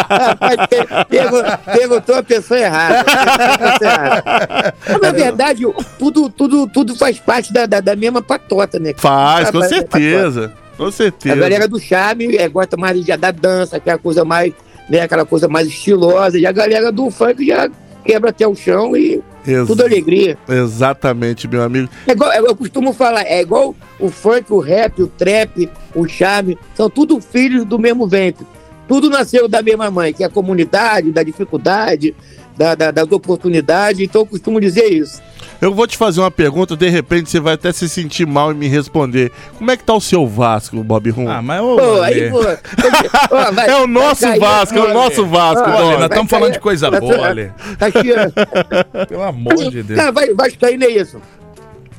Rapaz, 0.09 0.67
pe- 0.67 1.05
pergu- 1.09 1.43
perguntou 1.65 2.15
a 2.15 2.23
pessoa 2.23 2.59
errada. 2.59 3.05
A. 3.09 4.73
Mas, 4.87 5.01
Na 5.01 5.11
verdade, 5.11 5.63
tudo, 5.97 6.29
tudo, 6.29 6.67
tudo 6.67 6.95
faz 6.95 7.19
parte 7.19 7.51
da, 7.51 7.65
da, 7.65 7.79
da 7.79 7.95
mesma 7.95 8.21
patota, 8.21 8.79
né? 8.79 8.93
Faz, 8.97 9.49
com 9.49 9.61
certeza. 9.63 10.53
Com 10.77 10.85
A 10.85 10.91
certeza. 10.91 11.35
galera 11.35 11.67
do 11.67 11.79
charme 11.79 12.37
é, 12.37 12.47
gosta 12.47 12.77
mais 12.77 13.03
de, 13.03 13.17
da 13.17 13.31
dança, 13.31 13.77
aquela 13.77 13.97
coisa 13.97 14.23
mais, 14.23 14.53
né, 14.89 15.01
aquela 15.01 15.25
coisa 15.25 15.47
mais 15.47 15.67
estilosa. 15.67 16.37
E 16.39 16.45
a 16.45 16.51
galera 16.51 16.91
do 16.91 17.09
funk 17.11 17.45
já 17.45 17.69
quebra 18.05 18.29
até 18.29 18.47
o 18.47 18.55
chão 18.55 18.95
e 18.95 19.21
Ex- 19.51 19.67
tudo 19.67 19.83
alegria. 19.83 20.37
Exatamente, 20.47 21.47
meu 21.47 21.61
amigo. 21.61 21.89
É 22.07 22.11
igual, 22.11 22.31
eu 22.33 22.55
costumo 22.55 22.93
falar, 22.93 23.23
é 23.23 23.41
igual 23.41 23.75
o 23.99 24.09
funk, 24.09 24.51
o 24.53 24.59
rap, 24.59 25.01
o 25.01 25.07
trap, 25.07 25.69
o 25.95 26.07
charme, 26.07 26.57
são 26.75 26.89
tudo 26.89 27.19
filhos 27.21 27.65
do 27.65 27.77
mesmo 27.79 28.07
ventre. 28.07 28.45
Tudo 28.87 29.09
nasceu 29.09 29.47
da 29.47 29.61
mesma 29.61 29.91
mãe, 29.91 30.13
que 30.13 30.23
é 30.23 30.25
a 30.25 30.29
comunidade, 30.29 31.11
da 31.11 31.21
dificuldade, 31.21 32.15
da, 32.57 32.73
da, 32.73 32.91
das 32.91 33.11
oportunidades. 33.11 34.01
Então 34.01 34.21
eu 34.21 34.25
costumo 34.25 34.59
dizer 34.59 34.91
isso. 34.91 35.21
Eu 35.61 35.73
vou 35.73 35.85
te 35.85 35.97
fazer 35.97 36.21
uma 36.21 36.31
pergunta, 36.31 36.75
de 36.77 36.87
repente 36.89 37.29
você 37.29 37.39
vai 37.39 37.55
até 37.55 37.71
se 37.73 37.89
sentir 37.89 38.25
mal 38.25 38.51
em 38.51 38.55
me 38.55 38.67
responder. 38.67 39.29
Como 39.57 39.69
é 39.69 39.75
que 39.75 39.83
tá 39.83 39.93
o 39.93 39.99
seu 39.99 40.25
Vasco, 40.25 40.81
Bob 40.83 41.09
Rum? 41.09 41.27
Ah, 41.29 41.41
mas 41.41 41.61
ô, 41.61 41.75
Pô, 41.75 42.01
aí, 42.01 42.29
pô, 42.29 42.39
ó, 43.35 43.51
vai- 43.51 43.69
é 43.69 43.75
o 43.75 43.85
nosso 43.87 44.21
cair, 44.21 44.39
Vasco, 44.39 44.77
é 44.77 44.81
o 44.81 44.93
nosso 44.93 45.25
Vasco, 45.25 45.67
nós 45.69 46.03
estamos 46.03 46.29
falando 46.29 46.53
de 46.53 46.59
coisa 46.59 46.89
vai- 46.89 46.99
boa, 47.01 47.27
Ale. 47.27 47.51
Tá 47.77 47.87
aqui, 47.87 48.09
ó. 48.13 49.05
Pelo 49.05 49.23
amor 49.23 49.55
de 49.69 49.83
Deus. 49.83 49.99
Cara, 49.99 50.11
vai, 50.13 50.33
Vascaíno 50.33 50.83
é 50.85 50.89
isso. 50.91 51.21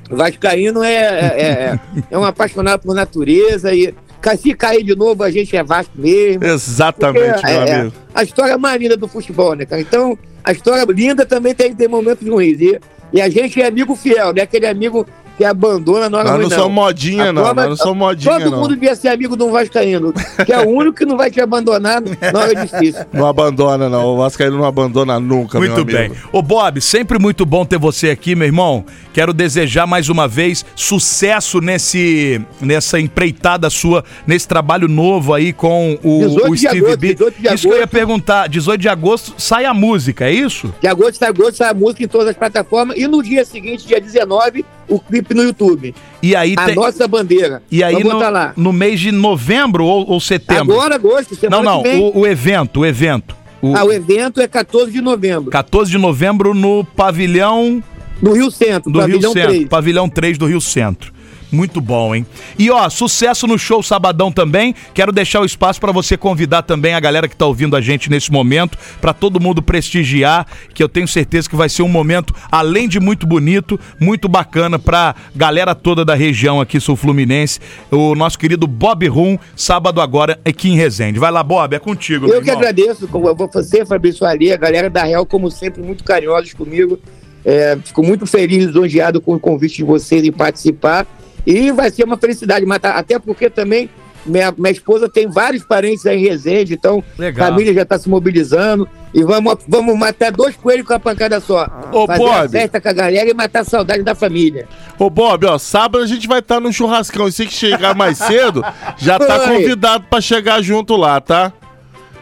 Vascaíno 0.09 0.83
é, 0.83 0.95
é, 0.95 1.43
é, 1.43 1.81
é 2.11 2.19
um 2.19 2.25
apaixonado 2.25 2.81
por 2.81 2.95
natureza 2.95 3.75
e 3.75 3.95
se 4.39 4.55
cair 4.55 4.83
de 4.83 4.95
novo, 4.97 5.23
a 5.23 5.31
gente 5.31 5.57
é 5.57 5.63
Vasco 5.63 5.93
mesmo. 5.95 6.45
Exatamente, 6.45 7.33
Porque, 7.35 7.47
meu 7.47 7.61
é, 7.63 7.75
amigo. 7.81 7.93
A 8.15 8.23
história 8.23 8.59
mais 8.59 8.81
linda 8.81 8.97
do 8.97 9.07
futebol, 9.09 9.55
né, 9.55 9.65
cara? 9.65 9.81
Então, 9.81 10.19
a 10.43 10.53
história 10.53 10.85
linda 10.91 11.25
também 11.25 11.55
tem, 11.55 11.75
tem 11.75 11.89
momentos 11.89 12.27
ruins. 12.29 12.61
E, 12.61 12.81
e 13.13 13.21
a 13.21 13.29
gente 13.29 13.61
é 13.61 13.67
amigo 13.67 13.95
fiel, 13.95 14.33
né? 14.33 14.43
Aquele 14.43 14.67
amigo 14.67 15.07
que 15.41 15.45
abandona 15.47 16.11
na 16.11 16.19
hora 16.19 16.29
Nós 16.29 16.37
ruim, 16.39 16.49
não 16.51 16.57
somos 16.59 16.75
modinha, 16.75 17.33
não. 17.33 17.43
prova- 17.43 17.55
Nós 17.63 17.69
não 17.71 17.77
somos 17.79 17.97
modinha, 17.97 18.39
Todo 18.39 18.51
não. 18.51 18.61
mundo 18.61 18.75
devia 18.75 18.95
ser 18.95 19.09
amigo 19.09 19.35
de 19.39 19.43
um 19.43 19.51
Vascaíno, 19.51 20.13
que 20.45 20.53
é 20.53 20.59
o 20.61 20.69
único 20.69 20.99
que 20.99 21.07
não 21.07 21.17
vai 21.17 21.31
te 21.31 21.41
abandonar 21.41 22.03
na 22.03 22.39
hora 22.41 22.55
difícil. 22.55 23.07
Não 23.11 23.25
abandona, 23.27 23.89
não. 23.89 24.05
O 24.05 24.17
Vascaíno 24.19 24.59
não 24.59 24.67
abandona 24.67 25.19
nunca, 25.19 25.59
meu 25.59 25.71
Muito 25.75 25.81
amigo. 25.91 26.15
bem. 26.15 26.23
Ô 26.31 26.43
Bob, 26.43 26.79
sempre 26.83 27.19
muito 27.19 27.47
bom 27.47 27.65
ter 27.65 27.79
você 27.79 28.11
aqui, 28.11 28.35
meu 28.35 28.47
irmão. 28.47 28.85
Quero 29.15 29.33
desejar 29.33 29.87
mais 29.87 30.11
uma 30.11 30.29
vez 30.29 30.63
sucesso 30.77 31.59
nesse 31.63 32.39
nessa 32.61 33.01
empreitada 33.01 33.71
sua, 33.71 34.05
nesse 34.27 34.47
trabalho 34.47 34.89
novo 34.89 35.33
aí 35.33 35.55
com 35.55 35.99
o, 36.05 36.19
18 36.19 36.51
o 36.51 36.55
de 36.55 36.61
Steve 36.61 36.79
agosto, 36.79 36.99
B. 36.99 37.15
18 37.15 37.41
de 37.43 37.55
Isso 37.55 37.67
que 37.69 37.75
eu 37.75 37.79
ia 37.79 37.87
perguntar. 37.87 38.47
18 38.49 38.79
de 38.81 38.89
agosto 38.91 39.33
sai 39.39 39.65
a 39.65 39.73
música, 39.73 40.27
é 40.27 40.33
isso? 40.33 40.73
De 40.83 40.87
agosto 40.87 41.13
está 41.13 41.29
agosto, 41.29 41.57
sai 41.57 41.71
a 41.71 41.75
música 41.75 42.05
em 42.05 42.09
todas 42.09 42.29
as 42.29 42.37
plataformas. 42.37 42.99
E 42.99 43.09
no 43.09 43.23
dia 43.23 43.43
seguinte, 43.45 43.87
dia 43.87 44.01
19, 44.01 44.65
o 44.91 44.99
clipe 44.99 45.33
no 45.35 45.43
YouTube. 45.43 45.95
E 46.23 46.35
aí 46.37 46.55
A 46.59 46.67
tem- 46.67 46.75
nossa 46.75 47.07
bandeira. 47.09 47.63
e 47.71 47.83
aí 47.83 48.03
no, 48.03 48.19
lá. 48.19 48.53
no 48.57 48.73
mês 48.73 49.01
de 49.01 49.13
novembro 49.13 49.85
ou, 49.85 50.07
ou 50.11 50.21
setembro? 50.21 50.75
Agora, 50.75 50.97
agosto, 50.97 51.31
não, 51.33 51.39
semana 51.39 51.63
não, 51.63 51.83
vem. 51.83 52.01
o, 52.03 52.19
o 52.21 52.27
evento, 52.27 52.81
o 52.81 52.87
evento. 52.87 53.37
O 53.63 53.75
Ah, 53.77 53.85
o 53.85 53.93
evento 53.93 54.41
é 54.41 54.49
14 54.49 54.91
de 54.91 55.01
novembro, 55.01 55.51
14 55.51 55.91
de 55.91 55.99
novembro 55.99 56.55
no 56.55 56.83
pavilhão 56.85 57.83
no 58.21 58.33
Rio 58.33 58.51
Centro, 58.51 58.91
do 58.91 58.99
pavilhão 58.99 59.21
Rio 59.21 59.33
Centro, 59.33 59.51
3. 59.51 59.69
pavilhão 59.69 60.09
3 60.09 60.39
do 60.39 60.47
Rio 60.47 60.61
Centro. 60.61 61.13
Muito 61.53 61.81
bom, 61.81 62.15
hein? 62.15 62.25
E 62.59 62.71
ó, 62.71 62.89
sucesso 62.89 63.47
no 63.47 63.59
show 63.59 63.83
sabadão 63.83 64.31
também. 64.31 64.75
Quero 64.95 65.11
deixar 65.11 65.41
o 65.41 65.45
espaço 65.45 65.81
para 65.81 65.93
você 65.93 66.17
convidar 66.17 66.63
também 66.63 66.95
a 66.95 67.01
galera 67.01 67.29
que 67.29 67.37
tá 67.37 67.47
ouvindo 67.47 67.75
a 67.75 67.81
gente 67.81 68.09
nesse 68.09 68.31
momento, 68.31 68.79
para 69.01 69.13
todo 69.13 69.41
mundo 69.41 69.61
prestigiar, 69.61 70.47
que 70.73 70.83
eu 70.83 70.89
tenho 70.89 71.09
certeza 71.09 71.49
que 71.49 71.57
vai 71.57 71.69
ser 71.69 71.83
um 71.83 71.89
momento 71.89 72.35
além 72.51 72.89
de 72.89 73.01
muito 73.01 73.27
bonito, 73.27 73.79
muito 73.99 74.29
bacana 74.29 74.79
pra 74.79 75.15
galera 75.35 75.75
toda 75.75 76.05
da 76.05 76.15
região 76.15 76.61
aqui 76.61 76.79
sul 76.79 76.97
fluminense. 76.97 77.59
O 77.91 78.15
nosso 78.15 78.39
querido 78.39 78.67
Bob 78.67 79.07
Rum, 79.09 79.39
sábado 79.57 80.01
agora 80.01 80.39
aqui 80.45 80.71
em 80.71 80.77
Resende. 80.77 81.19
Vai 81.19 81.31
lá, 81.31 81.43
Bob, 81.43 81.75
é 81.75 81.79
contigo, 81.79 82.27
Eu 82.29 82.43
que 82.43 82.51
agradeço, 82.51 83.07
vou 83.07 83.35
você, 83.53 83.85
Fabrício 83.85 84.25
Ali, 84.27 84.53
a 84.53 84.57
galera 84.57 84.89
da 84.89 85.03
Real, 85.03 85.27
como 85.27 85.51
sempre, 85.51 85.83
muito 85.83 86.05
carinhosos 86.05 86.55
comigo. 86.55 86.99
É, 87.45 87.79
fico 87.85 88.03
muito 88.03 88.27
feliz, 88.27 88.67
lisonjeado 88.67 89.21
com 89.21 89.35
o 89.35 89.41
convite 89.41 89.77
de 89.77 89.85
vocês 89.85 90.23
em 90.25 90.33
participar. 90.33 91.07
E 91.47 91.71
vai 91.73 91.91
ser 91.91 92.05
uma 92.05 92.17
felicidade, 92.17 92.65
mas 92.67 92.79
tá- 92.79 92.95
até 92.95 93.19
porque 93.19 93.49
também 93.51 93.89
minha, 94.27 94.53
minha 94.57 94.71
esposa 94.71 95.09
tem 95.09 95.27
vários 95.29 95.65
parentes 95.65 96.05
aí 96.07 96.19
em 96.19 96.29
Resende, 96.29 96.75
então 96.75 97.03
Legal. 97.19 97.47
a 97.47 97.51
família 97.51 97.73
já 97.73 97.83
está 97.83 97.99
se 97.99 98.09
mobilizando. 98.09 98.87
E 99.13 99.25
vamos, 99.25 99.57
vamos 99.67 99.99
matar 99.99 100.31
dois 100.31 100.55
coelhos 100.55 100.87
com 100.87 100.93
a 100.95 101.01
pancada 101.01 101.41
só. 101.41 101.67
Ô, 101.93 102.07
Fazer 102.07 102.19
Bob. 102.23 102.49
festa 102.51 102.81
com 102.81 102.89
a 102.89 102.93
galera 102.93 103.29
e 103.29 103.35
matar 103.35 103.61
a 103.61 103.65
saudade 103.65 104.03
da 104.05 104.15
família. 104.15 104.69
Ô, 104.99 105.11
Bob, 105.11 105.47
ó, 105.47 105.59
sábado 105.59 106.05
a 106.05 106.07
gente 106.07 106.29
vai 106.29 106.39
estar 106.39 106.61
no 106.61 106.73
churrascão. 106.73 107.27
E 107.27 107.33
se 107.33 107.45
que 107.47 107.53
chegar 107.53 107.93
mais 107.97 108.19
cedo, 108.23 108.63
já 108.99 109.19
tá 109.19 109.37
Oi. 109.41 109.47
convidado 109.57 110.05
pra 110.09 110.21
chegar 110.21 110.63
junto 110.63 110.95
lá, 110.97 111.21
tá? 111.21 111.53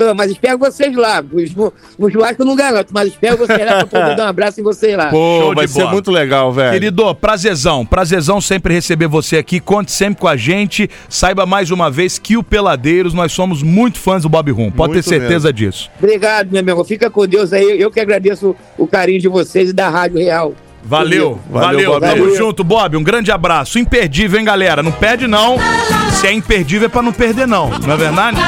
Ah, 0.00 0.14
Mas 0.14 0.30
espero 0.30 0.58
vocês 0.58 0.94
lá. 0.94 1.22
No, 1.98 2.10
churrasco 2.10 2.42
eu 2.42 2.46
não 2.46 2.56
garanto, 2.56 2.88
mas 2.92 3.08
espero 3.08 3.36
vocês 3.36 3.58
lá 3.58 3.84
pra 3.84 3.86
poder 3.86 4.14
dar 4.16 4.26
um 4.26 4.28
abraço 4.28 4.60
em 4.60 4.62
vocês 4.62 4.96
lá. 4.96 5.10
Pô, 5.10 5.40
Show 5.40 5.54
vai 5.54 5.68
ser 5.68 5.80
bola. 5.80 5.92
muito 5.92 6.10
legal, 6.10 6.52
velho. 6.52 6.72
Querido, 6.72 7.14
prazerzão, 7.14 7.84
prazerzão 7.84 8.40
sempre 8.40 8.74
receber 8.74 9.06
você 9.06 9.36
aqui. 9.38 9.60
Conte 9.60 9.92
sempre 9.92 10.20
com 10.20 10.28
a 10.28 10.36
gente. 10.36 10.88
Saiba 11.08 11.44
mais 11.46 11.70
uma 11.70 11.90
vez 11.90 12.18
que 12.18 12.36
o 12.36 12.42
Peladeiros, 12.42 13.14
nós 13.14 13.32
somos 13.32 13.62
muito 13.62 13.98
fãs 13.98 14.22
do 14.22 14.28
Bob 14.28 14.50
Rum. 14.50 14.70
Pode 14.70 14.92
Muito 14.92 15.04
ter 15.04 15.08
certeza 15.08 15.52
disso. 15.52 15.90
Obrigado, 15.98 16.50
meu 16.50 16.60
amigo. 16.60 16.84
Fica 16.84 17.10
com 17.10 17.26
Deus 17.26 17.52
aí. 17.52 17.80
Eu 17.80 17.90
que 17.90 18.00
agradeço 18.00 18.54
o 18.76 18.86
carinho 18.86 19.20
de 19.20 19.28
vocês 19.28 19.70
e 19.70 19.72
da 19.72 19.88
Rádio 19.88 20.18
Real. 20.18 20.54
Valeu, 20.88 21.38
valeu, 21.50 22.00
Valeu. 22.00 22.16
Tamo 22.16 22.34
junto, 22.36 22.64
Bob. 22.64 22.96
Um 22.96 23.02
grande 23.02 23.30
abraço. 23.30 23.78
Imperdível, 23.78 24.38
hein, 24.38 24.44
galera? 24.44 24.82
Não 24.82 24.90
perde, 24.90 25.26
não. 25.26 25.56
Se 26.14 26.26
é 26.26 26.32
imperdível, 26.32 26.86
é 26.86 26.88
pra 26.88 27.02
não 27.02 27.12
perder, 27.12 27.46
não. 27.46 27.68
Não 27.68 27.92
é 27.92 27.96
verdade? 27.96 28.38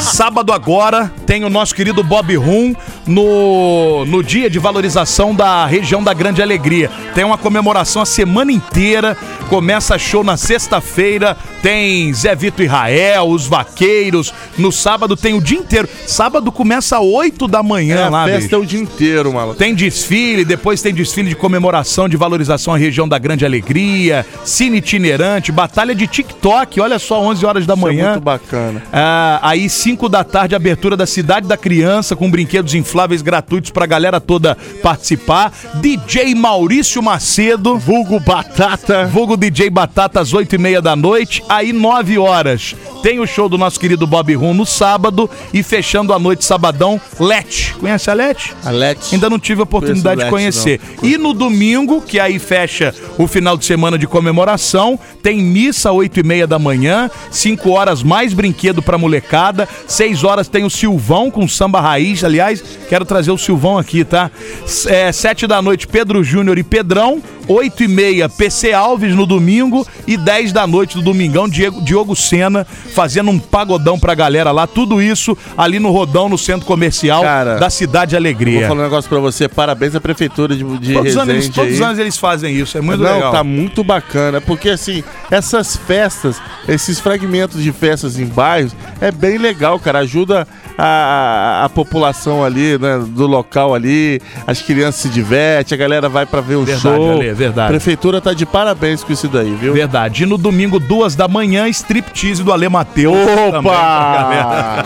Sábado 0.00 0.52
agora 0.52 1.10
tem 1.26 1.44
o 1.44 1.50
nosso 1.50 1.74
querido 1.74 2.02
Bob 2.04 2.34
Rum 2.36 2.74
no, 3.06 4.04
no 4.06 4.22
dia 4.22 4.48
de 4.48 4.58
valorização 4.58 5.34
da 5.34 5.66
região 5.66 6.02
da 6.02 6.14
Grande 6.14 6.40
Alegria. 6.40 6.88
Tem 7.14 7.24
uma 7.24 7.36
comemoração 7.36 8.00
a 8.00 8.06
semana 8.06 8.52
inteira. 8.52 9.16
Começa 9.48 9.98
show 9.98 10.22
na 10.22 10.36
sexta-feira. 10.36 11.36
Tem 11.62 12.12
Zé 12.14 12.34
Vitor 12.36 12.64
Israel, 12.64 13.28
os 13.28 13.46
vaqueiros. 13.46 14.32
No 14.56 14.70
sábado 14.70 15.16
tem 15.16 15.34
o 15.34 15.40
dia 15.40 15.58
inteiro. 15.58 15.88
Sábado 16.06 16.52
começa 16.52 16.96
às 16.98 17.02
8 17.04 17.48
da 17.48 17.62
manhã 17.62 18.06
É, 18.06 18.08
lá, 18.08 18.22
a 18.22 18.26
bicho. 18.26 18.38
festa 18.38 18.54
é 18.56 18.58
o 18.58 18.64
dia 18.64 18.80
inteiro, 18.80 19.32
maluco. 19.32 19.56
Tem 19.58 19.74
desfile, 19.74 20.44
depois 20.44 20.80
tem 20.80 20.94
desfile 20.94 21.28
de 21.28 21.34
comemoração 21.34 21.55
de 22.08 22.16
valorização 22.16 22.74
à 22.74 22.76
região 22.76 23.08
da 23.08 23.18
Grande 23.18 23.44
Alegria, 23.44 24.26
cine 24.44 24.78
itinerante, 24.78 25.50
batalha 25.50 25.94
de 25.94 26.06
TikTok, 26.06 26.80
olha 26.80 26.98
só, 26.98 27.20
11 27.20 27.46
horas 27.46 27.66
da 27.66 27.74
Isso 27.74 27.82
é 27.82 27.86
manhã. 27.86 28.10
muito 28.12 28.22
bacana. 28.22 28.82
Ah, 28.92 29.40
aí, 29.42 29.68
5 29.68 30.08
da 30.08 30.22
tarde, 30.24 30.54
abertura 30.54 30.96
da 30.96 31.06
Cidade 31.06 31.46
da 31.46 31.56
Criança, 31.56 32.14
com 32.14 32.30
brinquedos 32.30 32.74
infláveis 32.74 33.22
gratuitos 33.22 33.70
pra 33.70 33.86
galera 33.86 34.20
toda 34.20 34.56
participar. 34.82 35.52
DJ 35.74 36.34
Maurício 36.34 37.02
Macedo. 37.02 37.78
Vulgo 37.78 38.20
Batata. 38.20 39.06
Vulgo 39.06 39.36
DJ 39.36 39.70
Batata 39.70 40.20
às 40.20 40.32
8 40.32 40.54
e 40.54 40.58
meia 40.58 40.82
da 40.82 40.94
noite. 40.96 41.42
Aí, 41.48 41.72
9 41.72 42.18
horas, 42.18 42.74
tem 43.02 43.20
o 43.20 43.26
show 43.26 43.48
do 43.48 43.58
nosso 43.58 43.78
querido 43.78 44.06
Bob 44.06 44.34
Rum 44.34 44.54
no 44.54 44.66
sábado. 44.66 45.28
E 45.52 45.62
fechando 45.62 46.12
a 46.12 46.18
noite, 46.18 46.44
sabadão, 46.44 47.00
Let. 47.18 47.72
Conhece 47.78 48.10
a 48.10 48.14
Let? 48.14 48.54
Alete. 48.64 49.14
Ainda 49.14 49.30
não 49.30 49.38
tive 49.38 49.60
a 49.60 49.64
oportunidade 49.64 50.24
de 50.24 50.30
Conheço 50.30 50.62
conhecer. 50.62 50.80
E 51.02 51.16
no 51.16 51.32
domingo, 51.36 52.00
que 52.02 52.18
aí 52.18 52.38
fecha 52.38 52.94
o 53.18 53.26
final 53.26 53.56
de 53.56 53.64
semana 53.64 53.98
de 53.98 54.06
comemoração, 54.06 54.98
tem 55.22 55.40
missa 55.40 55.92
8 55.92 56.20
e 56.20 56.22
meia 56.22 56.46
da 56.46 56.58
manhã, 56.58 57.10
5 57.30 57.70
horas 57.70 58.02
mais 58.02 58.32
brinquedo 58.34 58.82
pra 58.82 58.98
molecada, 58.98 59.68
6 59.86 60.24
horas 60.24 60.48
tem 60.48 60.64
o 60.64 60.70
Silvão 60.70 61.30
com 61.30 61.46
samba 61.46 61.80
raiz. 61.80 62.24
Aliás, 62.24 62.62
quero 62.88 63.04
trazer 63.04 63.30
o 63.30 63.38
Silvão 63.38 63.78
aqui, 63.78 64.04
tá? 64.04 64.30
É, 64.86 65.12
7 65.12 65.46
da 65.46 65.62
noite, 65.62 65.86
Pedro 65.86 66.24
Júnior 66.24 66.58
e 66.58 66.62
Pedrão. 66.62 67.22
8 67.48 67.84
e 67.84 67.88
meia, 67.88 68.28
PC 68.28 68.72
Alves 68.72 69.14
no 69.14 69.24
domingo. 69.24 69.86
E 70.06 70.16
10 70.16 70.52
da 70.52 70.66
noite 70.66 70.96
do 70.96 71.02
domingão, 71.02 71.48
Diego, 71.48 71.80
Diogo 71.80 72.16
Sena 72.16 72.64
fazendo 72.64 73.30
um 73.30 73.38
pagodão 73.38 73.98
pra 73.98 74.14
galera 74.14 74.50
lá. 74.50 74.66
Tudo 74.66 75.00
isso 75.00 75.36
ali 75.56 75.78
no 75.78 75.90
Rodão, 75.90 76.28
no 76.28 76.36
centro 76.36 76.66
comercial 76.66 77.22
Cara, 77.22 77.56
da 77.56 77.70
Cidade 77.70 78.12
Vou 78.12 78.18
Alegria. 78.18 78.66
falar 78.66 78.80
um 78.80 78.84
negócio 78.84 79.08
pra 79.08 79.20
você. 79.20 79.48
Parabéns 79.48 79.94
à 79.94 80.00
prefeitura 80.00 80.56
de, 80.56 80.64
de 80.78 80.92
Todos, 80.92 81.14
anos, 81.28 81.44
eles, 81.44 81.54
todos 81.54 81.74
os 81.74 81.80
anos 81.80 81.98
eles 81.98 82.16
fazem 82.18 82.54
isso, 82.54 82.76
é 82.76 82.80
muito 82.80 83.02
Não, 83.02 83.14
legal. 83.14 83.32
tá 83.32 83.44
muito 83.44 83.82
bacana, 83.84 84.40
porque 84.40 84.70
assim, 84.70 85.02
essas 85.30 85.76
festas, 85.76 86.40
esses 86.68 86.98
fragmentos 87.00 87.62
de 87.62 87.72
festas 87.72 88.18
em 88.18 88.26
bairros, 88.26 88.74
é 89.00 89.10
bem 89.10 89.38
legal, 89.38 89.78
cara, 89.78 90.00
ajuda 90.00 90.46
a, 90.78 91.62
a- 91.64 91.68
população 91.68 92.42
ali, 92.44 92.78
né, 92.78 93.02
do 93.06 93.26
local 93.26 93.74
ali, 93.74 94.20
as 94.46 94.60
crianças 94.62 95.02
se 95.02 95.08
divertem, 95.08 95.76
a 95.76 95.78
galera 95.78 96.08
vai 96.08 96.24
pra 96.26 96.40
ver 96.40 96.56
o 96.56 96.64
Verdade, 96.64 96.82
show. 96.82 97.12
Ale, 97.12 97.32
verdade. 97.34 97.66
A 97.66 97.70
prefeitura 97.70 98.20
tá 98.20 98.32
de 98.32 98.46
parabéns 98.46 99.02
com 99.04 99.12
isso 99.12 99.28
daí, 99.28 99.54
viu? 99.54 99.72
Verdade. 99.74 100.22
E 100.22 100.26
no 100.26 100.38
domingo, 100.38 100.78
duas 100.78 101.14
da 101.14 101.28
manhã, 101.28 101.68
striptease 101.68 102.42
do 102.42 102.52
Ale 102.52 102.68
Mateus. 102.68 103.16
Opa! 103.54 104.84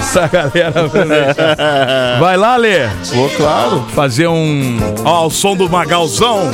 Essa 0.00 0.26
galera. 0.28 0.72
Vai 2.20 2.36
lá, 2.38 2.54
Ale. 2.54 2.88
Pô, 3.12 3.28
claro. 3.36 3.84
Fazer 3.94 4.28
um. 4.28 4.78
Ó, 5.04 5.26
o 5.26 5.30
som 5.30 5.54
do 5.56 5.68
Magalzão. 5.68 6.50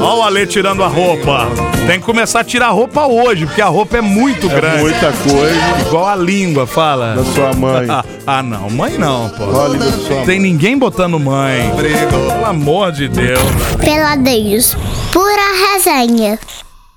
Ó, 0.00 0.18
o 0.18 0.22
Ale 0.22 0.46
tirando 0.46 0.82
a 0.82 0.88
roupa. 0.88 1.48
Tem 1.86 1.98
que 1.98 2.06
começar 2.06 2.40
a 2.40 2.44
tirar 2.44 2.66
a 2.68 2.70
roupa 2.70 3.06
hoje, 3.06 3.46
porque 3.46 3.60
a 3.60 3.66
roupa 3.66 3.96
é 3.98 4.00
muito 4.00 4.48
É 4.50 4.54
grande. 4.54 4.80
muita 4.82 5.12
coisa 5.12 5.60
Igual 5.86 6.06
a 6.08 6.14
língua, 6.16 6.66
fala. 6.66 7.14
da 7.16 7.24
sua 7.24 7.52
mãe. 7.60 7.86
Ah, 8.26 8.42
não, 8.42 8.70
mãe 8.70 8.96
não, 8.96 9.28
pô. 9.30 9.44
Olha 9.44 9.78
mãe. 9.78 10.24
Tem 10.24 10.38
ninguém 10.38 10.78
botando 10.78 11.18
mãe. 11.18 11.70
Pelo 12.10 12.44
amor 12.46 12.92
de 12.92 13.08
Deus. 13.08 13.40
Peladeiros, 13.82 14.76
pura 15.12 15.72
resenha. 15.72 16.38